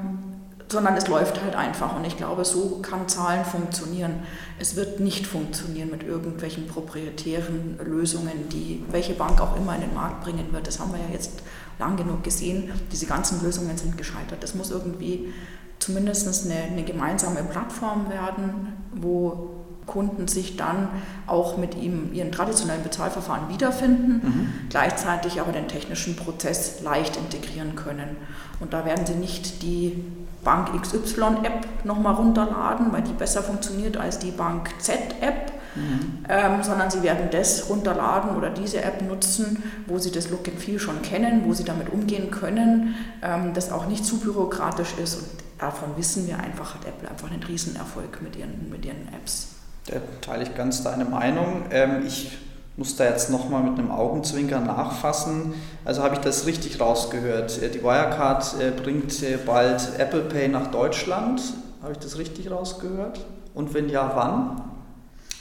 sondern 0.68 0.96
es 0.96 1.08
läuft 1.08 1.42
halt 1.42 1.56
einfach. 1.56 1.96
Und 1.96 2.06
ich 2.06 2.18
glaube, 2.18 2.46
so 2.46 2.78
kann 2.84 3.08
Zahlen 3.08 3.46
funktionieren. 3.46 4.20
Es 4.60 4.76
wird 4.76 5.00
nicht 5.00 5.26
funktionieren 5.26 5.90
mit 5.90 6.04
irgendwelchen 6.04 6.68
proprietären 6.68 7.80
Lösungen, 7.84 8.48
die 8.50 8.86
welche 8.92 9.14
Bank 9.14 9.42
auch 9.42 9.58
immer 9.58 9.74
in 9.74 9.82
den 9.82 9.96
Markt 9.96 10.24
bringen 10.24 10.54
wird. 10.54 10.68
Das 10.68 10.80
haben 10.80 10.92
wir 10.92 11.00
ja 11.00 11.12
jetzt 11.12 11.42
lang 11.80 11.98
genug 11.98 12.24
gesehen. 12.24 12.72
Diese 12.92 13.06
ganzen 13.06 13.42
Lösungen 13.42 13.78
sind 13.78 13.98
gescheitert. 13.98 14.44
Das 14.44 14.54
muss 14.54 14.70
irgendwie 14.70 15.34
zumindest 15.80 16.46
eine, 16.46 16.62
eine 16.64 16.84
gemeinsame 16.84 17.42
Plattform 17.44 18.10
werden, 18.10 18.74
wo 18.94 19.56
Kunden 19.90 20.28
sich 20.28 20.56
dann 20.56 20.88
auch 21.26 21.58
mit 21.58 21.76
ihm 21.76 22.14
ihren 22.14 22.32
traditionellen 22.32 22.84
Bezahlverfahren 22.84 23.50
wiederfinden, 23.50 24.22
mhm. 24.24 24.50
gleichzeitig 24.70 25.42
aber 25.42 25.52
den 25.52 25.68
technischen 25.68 26.16
Prozess 26.16 26.82
leicht 26.82 27.18
integrieren 27.18 27.76
können. 27.76 28.18
Und 28.60 28.74
da 28.74 28.86
werden 28.86 29.06
sie 29.08 29.16
nicht 29.16 29.64
die 29.64 30.04
Bank 30.44 30.70
XY-App 30.80 31.86
nochmal 31.86 32.16
runterladen, 32.16 32.92
weil 32.92 33.02
die 33.02 33.14
besser 33.14 33.42
funktioniert 33.42 33.98
als 33.98 34.20
die 34.20 34.32
Bank 34.32 34.70
Z-App, 34.80 35.52
mhm. 35.80 36.26
ähm, 36.30 36.64
sondern 36.64 36.92
sie 36.92 37.02
werden 37.04 37.30
das 37.32 37.70
runterladen 37.70 38.36
oder 38.36 38.50
diese 38.50 38.82
App 38.82 39.02
nutzen, 39.02 39.64
wo 39.88 39.98
sie 39.98 40.12
das 40.12 40.30
Look 40.30 40.48
and 40.48 40.60
Feel 40.60 40.80
schon 40.80 41.02
kennen, 41.02 41.44
wo 41.46 41.54
sie 41.54 41.64
damit 41.64 41.90
umgehen 41.90 42.32
können, 42.32 42.96
ähm, 43.22 43.54
das 43.54 43.72
auch 43.72 43.88
nicht 43.88 44.06
zu 44.06 44.20
bürokratisch 44.20 44.96
ist. 45.02 45.16
Und 45.16 45.28
davon 45.58 45.90
wissen 45.98 46.28
wir 46.28 46.40
einfach, 46.40 46.76
hat 46.76 46.86
Apple 46.86 47.10
einfach 47.10 47.32
einen 47.32 47.44
Riesenerfolg 47.44 48.22
mit 48.22 48.36
ihren, 48.36 48.70
mit 48.70 48.86
ihren 48.86 49.08
Apps. 49.14 49.56
Da 49.88 49.98
teile 50.22 50.44
ich 50.44 50.56
ganz 50.56 50.84
deine 50.84 51.06
Meinung. 51.06 51.64
Ähm, 51.72 52.04
ich 52.06 52.38
muss 52.80 52.96
da 52.96 53.04
jetzt 53.04 53.30
nochmal 53.30 53.62
mit 53.62 53.78
einem 53.78 53.92
Augenzwinker 53.92 54.62
nachfassen. 54.62 55.54
Also 55.84 56.02
habe 56.02 56.16
ich 56.16 56.22
das 56.22 56.46
richtig 56.46 56.80
rausgehört. 56.80 57.62
Äh, 57.62 57.70
die 57.70 57.84
Wirecard 57.84 58.56
äh, 58.60 58.72
bringt 58.72 59.22
äh, 59.22 59.38
bald 59.38 60.00
Apple 60.00 60.22
Pay 60.22 60.48
nach 60.48 60.68
Deutschland. 60.68 61.42
Habe 61.82 61.92
ich 61.92 62.00
das 62.00 62.18
richtig 62.18 62.50
rausgehört? 62.50 63.26
Und 63.54 63.74
wenn 63.74 63.90
ja, 63.90 64.12
wann? 64.16 64.69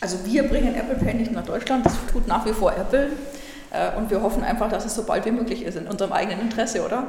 Also 0.00 0.18
wir 0.24 0.44
bringen 0.44 0.74
Apple 0.74 0.94
Pay 0.94 1.14
nicht 1.14 1.32
nach 1.32 1.44
Deutschland, 1.44 1.84
das 1.84 1.94
tut 2.12 2.28
nach 2.28 2.46
wie 2.46 2.52
vor 2.52 2.72
Apple. 2.72 3.10
Und 3.96 4.10
wir 4.10 4.22
hoffen 4.22 4.44
einfach, 4.44 4.70
dass 4.70 4.86
es 4.86 4.94
so 4.94 5.02
bald 5.02 5.26
wie 5.26 5.30
möglich 5.30 5.62
ist, 5.62 5.76
in 5.76 5.86
unserem 5.86 6.12
eigenen 6.12 6.40
Interesse, 6.40 6.82
oder? 6.84 7.08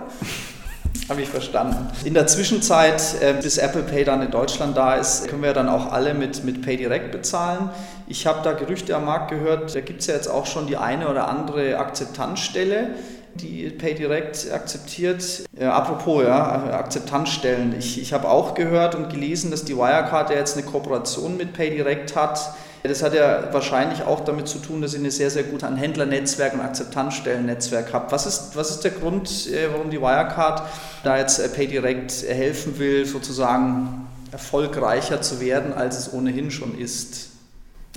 Habe 1.08 1.22
ich 1.22 1.30
verstanden. 1.30 1.88
In 2.04 2.14
der 2.14 2.28
Zwischenzeit, 2.28 3.02
äh, 3.22 3.34
bis 3.42 3.58
Apple 3.58 3.84
Pay 3.84 4.04
dann 4.04 4.22
in 4.22 4.30
Deutschland 4.30 4.78
da 4.78 4.96
ist, 4.96 5.28
können 5.28 5.42
wir 5.42 5.54
dann 5.54 5.68
auch 5.70 5.92
alle 5.92 6.14
mit, 6.14 6.44
mit 6.44 6.62
PayDirect 6.62 7.12
bezahlen. 7.12 7.70
Ich 8.08 8.28
habe 8.28 8.42
da 8.44 8.52
Gerüchte 8.54 8.96
am 8.96 9.06
Markt 9.06 9.32
gehört, 9.32 9.74
da 9.74 9.82
gibt 9.82 10.02
es 10.02 10.08
ja 10.08 10.14
jetzt 10.16 10.28
auch 10.28 10.46
schon 10.46 10.68
die 10.68 10.78
eine 10.78 11.08
oder 11.08 11.28
andere 11.28 11.78
Akzeptanzstelle 11.78 12.90
die 13.36 13.70
PayDirect 13.70 14.52
akzeptiert. 14.52 15.46
Äh, 15.58 15.66
apropos, 15.66 16.24
ja, 16.24 16.74
Akzeptanzstellen. 16.74 17.74
Ich, 17.78 18.02
ich 18.02 18.12
habe 18.12 18.28
auch 18.28 18.54
gehört 18.54 18.96
und 18.96 19.10
gelesen, 19.10 19.50
dass 19.52 19.64
die 19.64 19.78
Wirecard 19.78 20.32
ja 20.32 20.36
jetzt 20.36 20.58
eine 20.58 20.66
Kooperation 20.66 21.38
mit 21.38 21.54
PayDirect 21.54 22.16
hat 22.16 22.54
das 22.84 23.04
hat 23.04 23.14
ja 23.14 23.52
wahrscheinlich 23.52 24.04
auch 24.04 24.22
damit 24.22 24.48
zu 24.48 24.60
tun, 24.60 24.82
dass 24.82 24.94
ihr 24.94 25.00
eine 25.00 25.12
sehr, 25.12 25.30
sehr 25.30 25.44
gute 25.44 25.68
Händlernetzwerk 25.76 26.54
und 26.54 26.62
Akzeptanzstellennetzwerk 26.62 27.92
habt. 27.92 28.12
Was 28.12 28.26
ist, 28.26 28.56
was 28.56 28.72
ist 28.72 28.84
der 28.84 28.92
Grund, 28.92 29.48
äh, 29.48 29.68
warum 29.72 29.90
die 29.90 30.02
Wirecard 30.02 30.64
da 31.04 31.18
jetzt 31.18 31.40
äh, 31.40 31.50
PayDirect 31.50 32.24
helfen 32.28 32.80
will, 32.80 33.06
sozusagen 33.06 34.08
erfolgreicher 34.32 35.22
zu 35.22 35.42
werden, 35.42 35.74
als 35.74 35.98
es 35.98 36.14
ohnehin 36.14 36.52
schon 36.52 36.78
ist? 36.78 37.32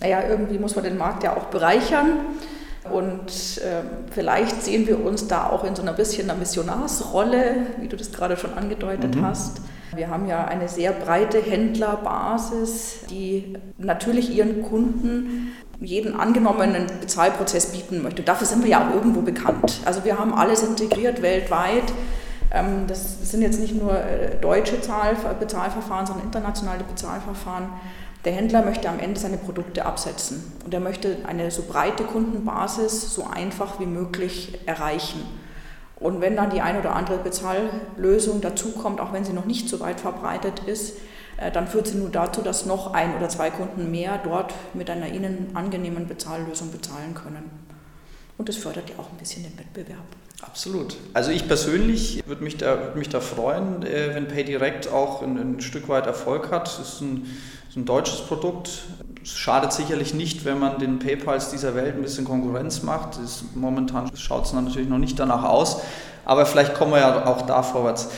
Naja, 0.01 0.25
irgendwie 0.29 0.59
muss 0.59 0.75
man 0.75 0.85
den 0.85 0.99
Markt 0.99 1.23
ja 1.23 1.37
auch 1.37 1.45
bereichern. 1.45 2.19
Und 2.91 3.29
äh, 3.59 3.83
vielleicht 4.11 4.63
sehen 4.65 4.89
wir 4.89 5.05
uns 5.05 5.29
da 5.29 5.49
auch 5.49 5.63
in 5.63 5.77
so 5.77 5.83
einer 5.83 5.93
bisschen 5.93 6.29
einer 6.29 6.39
Missionarsrolle, 6.39 7.67
wie 7.79 7.87
du 7.87 7.97
das 7.97 8.11
gerade 8.11 8.37
schon 8.37 8.55
angedeutet 8.55 9.15
mhm. 9.15 9.25
hast. 9.25 9.61
Wir 9.95 10.09
haben 10.09 10.27
ja 10.27 10.45
eine 10.45 10.69
sehr 10.69 10.93
breite 10.93 11.41
Händlerbasis, 11.41 13.01
die 13.11 13.59
natürlich 13.77 14.35
ihren 14.35 14.63
Kunden 14.63 15.55
jeden 15.81 16.19
angenommenen 16.19 16.87
Bezahlprozess 17.01 17.73
bieten 17.73 18.03
möchte. 18.03 18.23
Dafür 18.23 18.47
sind 18.47 18.63
wir 18.63 18.71
ja 18.71 18.89
auch 18.89 18.95
irgendwo 18.95 19.21
bekannt. 19.21 19.81
Also 19.85 20.05
wir 20.05 20.19
haben 20.19 20.33
alles 20.33 20.63
integriert 20.63 21.21
weltweit. 21.21 21.93
Ähm, 22.53 22.87
das 22.87 23.31
sind 23.31 23.43
jetzt 23.43 23.61
nicht 23.61 23.75
nur 23.75 23.93
äh, 23.93 24.37
deutsche 24.41 24.77
Bezahlverfahren, 24.77 26.07
sondern 26.07 26.25
internationale 26.25 26.85
Bezahlverfahren. 26.85 27.69
Der 28.25 28.33
Händler 28.33 28.63
möchte 28.63 28.89
am 28.89 29.01
Ende 29.01 29.19
seine 29.19 29.37
Produkte 29.37 29.85
absetzen 29.85 30.53
und 30.65 30.73
er 30.73 30.81
möchte 30.81 31.17
eine 31.27 31.51
so 31.51 31.63
breite 31.63 32.05
Kundenbasis 32.05 33.13
so 33.13 33.25
einfach 33.25 33.81
wie 33.81 33.87
möglich 33.87 34.61
erreichen. 34.65 35.21
Und 36.03 36.21
wenn 36.21 36.37
dann 36.37 36.51
die 36.51 36.61
ein 36.61 36.79
oder 36.79 36.95
andere 36.95 37.19
Bezahllösung 37.19 38.41
dazukommt, 38.41 39.01
auch 39.01 39.13
wenn 39.13 39.25
sie 39.25 39.33
noch 39.33 39.45
nicht 39.47 39.69
so 39.69 39.81
weit 39.81 40.01
verbreitet 40.01 40.61
ist, 40.67 40.99
äh, 41.37 41.51
dann 41.51 41.67
führt 41.67 41.87
sie 41.87 41.97
nur 41.97 42.11
dazu, 42.11 42.43
dass 42.43 42.67
noch 42.67 42.93
ein 42.93 43.17
oder 43.17 43.29
zwei 43.29 43.51
Kunden 43.51 43.91
mehr 43.91 44.21
dort 44.23 44.53
mit 44.75 44.91
einer 44.91 45.09
ihnen 45.09 45.51
angenehmen 45.55 46.07
Bezahllösung 46.07 46.71
bezahlen 46.71 47.15
können. 47.15 47.51
und 48.39 48.49
es 48.49 48.57
fördert 48.57 48.91
ja 48.91 48.97
auch 48.99 49.11
ein 49.11 49.19
bisschen 49.19 49.45
den 49.45 49.57
Wettbewerb. 49.57 50.05
Absolut. 50.43 50.97
Also 51.13 51.31
ich 51.31 51.47
persönlich 51.47 52.25
würde 52.27 52.43
mich, 52.43 52.57
da, 52.57 52.77
würd 52.77 52.97
mich 52.97 53.09
da 53.09 53.21
freuen, 53.21 53.85
äh, 53.85 54.15
wenn 54.15 54.27
PayDirect 54.27 54.89
auch 54.89 55.23
ein, 55.23 55.39
ein, 55.39 55.61
Stück 55.61 55.89
weit 55.89 56.07
Erfolg 56.07 56.51
hat. 56.51 56.67
Es 56.67 56.95
ist 56.95 57.01
ein, 57.01 57.27
ist 57.69 57.77
ein 57.77 57.85
deutsches 57.85 58.23
Produkt. 58.23 58.83
Es 59.23 59.39
schadet 59.39 59.73
sicherlich 59.73 60.15
nicht, 60.15 60.45
wenn 60.45 60.59
man 60.59 60.79
den 60.79 60.99
PayPals 60.99 61.51
dieser 61.51 61.75
Welt 61.75 61.95
ein 61.95 62.03
bisschen 62.03 62.25
Konkurrenz 62.25 62.83
macht. 62.83 63.19
Ist, 63.23 63.55
momentan 63.55 64.11
schaut 64.17 64.47
es 64.47 64.53
natürlich 64.53 64.89
noch 64.89 64.99
nicht 64.99 65.19
danach 65.19 65.45
aus, 65.45 65.81
aber 66.25 66.47
vielleicht 66.47 66.75
kommen 66.75 66.93
wir 66.93 66.99
ja 66.99 67.27
auch 67.27 67.43
da 67.43 67.63
vorwärts. 67.63 68.09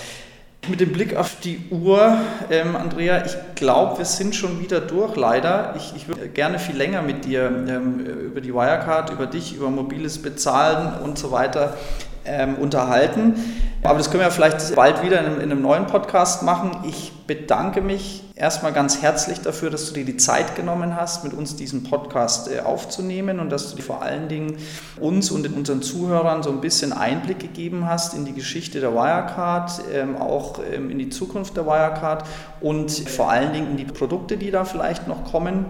Mit 0.68 0.80
dem 0.80 0.92
Blick 0.92 1.14
auf 1.14 1.40
die 1.40 1.60
Uhr, 1.70 2.16
ähm, 2.50 2.74
Andrea, 2.74 3.22
ich 3.26 3.36
glaube, 3.54 3.98
wir 3.98 4.06
sind 4.06 4.34
schon 4.34 4.62
wieder 4.62 4.80
durch, 4.80 5.14
leider. 5.14 5.74
Ich, 5.76 5.92
ich 5.94 6.08
würde 6.08 6.26
gerne 6.28 6.58
viel 6.58 6.74
länger 6.74 7.02
mit 7.02 7.26
dir 7.26 7.46
ähm, 7.68 8.00
über 8.00 8.40
die 8.40 8.54
Wirecard, 8.54 9.10
über 9.10 9.26
dich, 9.26 9.54
über 9.54 9.68
mobiles 9.68 10.22
Bezahlen 10.22 11.02
und 11.02 11.18
so 11.18 11.30
weiter 11.30 11.76
ähm, 12.24 12.56
unterhalten. 12.56 13.34
Aber 13.82 13.98
das 13.98 14.10
können 14.10 14.22
wir 14.22 14.30
vielleicht 14.30 14.74
bald 14.74 15.02
wieder 15.02 15.20
in 15.20 15.26
einem, 15.26 15.40
in 15.40 15.52
einem, 15.52 15.60
neuen 15.60 15.86
Podcast 15.86 16.42
machen. 16.42 16.70
Ich 16.88 17.12
bedanke 17.26 17.82
mich 17.82 18.22
erstmal 18.34 18.72
ganz 18.72 19.02
herzlich 19.02 19.40
dafür, 19.40 19.68
dass 19.68 19.88
du 19.88 19.94
dir 19.94 20.06
die 20.06 20.16
Zeit 20.16 20.56
genommen 20.56 20.96
hast, 20.96 21.22
mit 21.22 21.34
uns 21.34 21.54
diesen 21.56 21.84
Podcast 21.84 22.50
äh, 22.50 22.60
aufzunehmen 22.60 23.40
und 23.40 23.50
dass 23.50 23.74
du 23.74 23.82
vor 23.82 24.00
allen 24.00 24.28
Dingen 24.28 24.56
uns 24.98 25.30
und 25.30 25.46
unseren 25.54 25.82
Zuhörern 25.82 26.42
so 26.42 26.50
ein 26.50 26.62
bisschen 26.62 26.94
Einblick 26.94 27.40
gegeben 27.40 27.86
hast 27.86 28.14
in 28.14 28.24
die 28.24 28.32
Geschichte 28.32 28.80
der 28.80 28.94
Wirecard, 28.94 29.82
ähm, 29.92 30.16
auch 30.16 30.60
ähm, 30.72 30.88
in 30.88 30.98
die 30.98 31.10
Zukunft 31.10 31.56
der 31.56 31.66
Wirecard 31.66 32.24
und 32.62 32.90
vor 32.90 33.30
allen 33.30 33.52
Dingen 33.52 33.72
in 33.72 33.76
die 33.76 33.84
Produkte, 33.84 34.38
die 34.38 34.50
da 34.50 34.64
vielleicht 34.64 35.08
noch 35.08 35.30
kommen. 35.30 35.66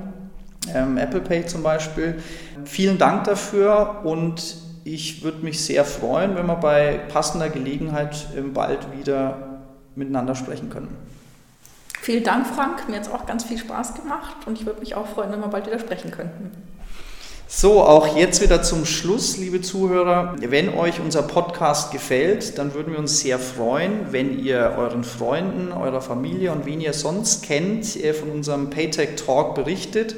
Ähm, 0.73 0.99
Apple 0.99 1.21
Pay 1.21 1.47
zum 1.47 1.65
Beispiel. 1.65 2.23
Vielen 2.65 2.97
Dank 2.97 3.25
dafür 3.25 4.03
und 4.05 4.64
ich 4.85 5.23
würde 5.23 5.39
mich 5.39 5.65
sehr 5.65 5.85
freuen, 5.85 6.37
wenn 6.37 6.47
wir 6.47 6.57
bei 6.57 7.01
passender 7.09 7.49
Gelegenheit 7.49 8.27
bald 8.53 8.87
wieder 8.99 9.63
miteinander 9.97 10.35
sprechen 10.35 10.71
können. 10.71 10.95
Vielen 12.01 12.23
Dank, 12.23 12.47
Frank. 12.47 12.87
Mir 12.89 12.97
hat 12.97 13.07
es 13.07 13.11
auch 13.11 13.25
ganz 13.25 13.45
viel 13.45 13.57
Spaß 13.57 13.95
gemacht 13.95 14.37
und 14.47 14.61
ich 14.61 14.67
würde 14.67 14.81
mich 14.81 14.95
auch 14.95 15.07
freuen, 15.07 15.33
wenn 15.33 15.41
wir 15.41 15.49
bald 15.49 15.67
wieder 15.67 15.79
sprechen 15.79 16.11
könnten. 16.11 16.51
So, 17.47 17.83
auch 17.83 18.17
jetzt 18.17 18.43
wieder 18.43 18.63
zum 18.63 18.85
Schluss, 18.85 19.37
liebe 19.37 19.63
Zuhörer. 19.63 20.35
Wenn 20.39 20.75
euch 20.75 21.01
unser 21.01 21.23
Podcast 21.23 21.93
gefällt, 21.93 22.59
dann 22.59 22.75
würden 22.75 22.93
wir 22.93 22.99
uns 22.99 23.21
sehr 23.21 23.39
freuen, 23.39 24.09
wenn 24.11 24.39
ihr 24.39 24.75
euren 24.77 25.05
Freunden, 25.05 25.71
eurer 25.73 26.01
Familie 26.01 26.53
und 26.53 26.67
wen 26.67 26.81
ihr 26.81 26.93
sonst 26.93 27.45
kennt, 27.45 27.97
äh, 27.97 28.13
von 28.13 28.31
unserem 28.31 28.71
Paytech 28.71 29.17
Talk 29.17 29.55
berichtet 29.55 30.17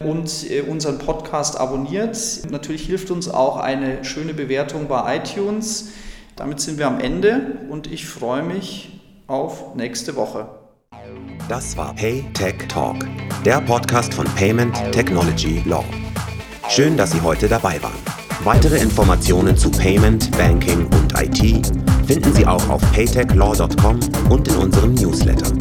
und 0.00 0.50
äh, 0.50 0.62
unseren 0.62 0.98
Podcast 0.98 1.58
abonniert. 1.58 2.16
Natürlich 2.50 2.86
hilft 2.86 3.10
uns 3.10 3.28
auch 3.28 3.56
eine 3.56 4.04
schöne 4.04 4.34
Bewertung 4.34 4.88
bei 4.88 5.16
iTunes. 5.16 5.90
Damit 6.36 6.60
sind 6.60 6.78
wir 6.78 6.86
am 6.86 7.00
Ende 7.00 7.58
und 7.68 7.90
ich 7.90 8.06
freue 8.06 8.42
mich 8.42 9.00
auf 9.26 9.74
nächste 9.74 10.16
Woche. 10.16 10.48
Das 11.48 11.76
war 11.76 11.94
PayTech 11.94 12.68
Talk, 12.68 13.06
der 13.44 13.60
Podcast 13.60 14.14
von 14.14 14.26
Payment 14.36 14.74
Technology 14.92 15.62
Law. 15.66 15.84
Schön, 16.68 16.96
dass 16.96 17.12
Sie 17.12 17.20
heute 17.20 17.48
dabei 17.48 17.82
waren. 17.82 17.98
Weitere 18.44 18.78
Informationen 18.78 19.56
zu 19.56 19.70
Payment, 19.70 20.30
Banking 20.36 20.86
und 20.86 21.12
IT 21.20 21.66
finden 22.06 22.32
Sie 22.34 22.46
auch 22.46 22.68
auf 22.68 22.80
paytechlaw.com 22.92 24.00
und 24.30 24.48
in 24.48 24.56
unserem 24.56 24.94
Newsletter. 24.94 25.52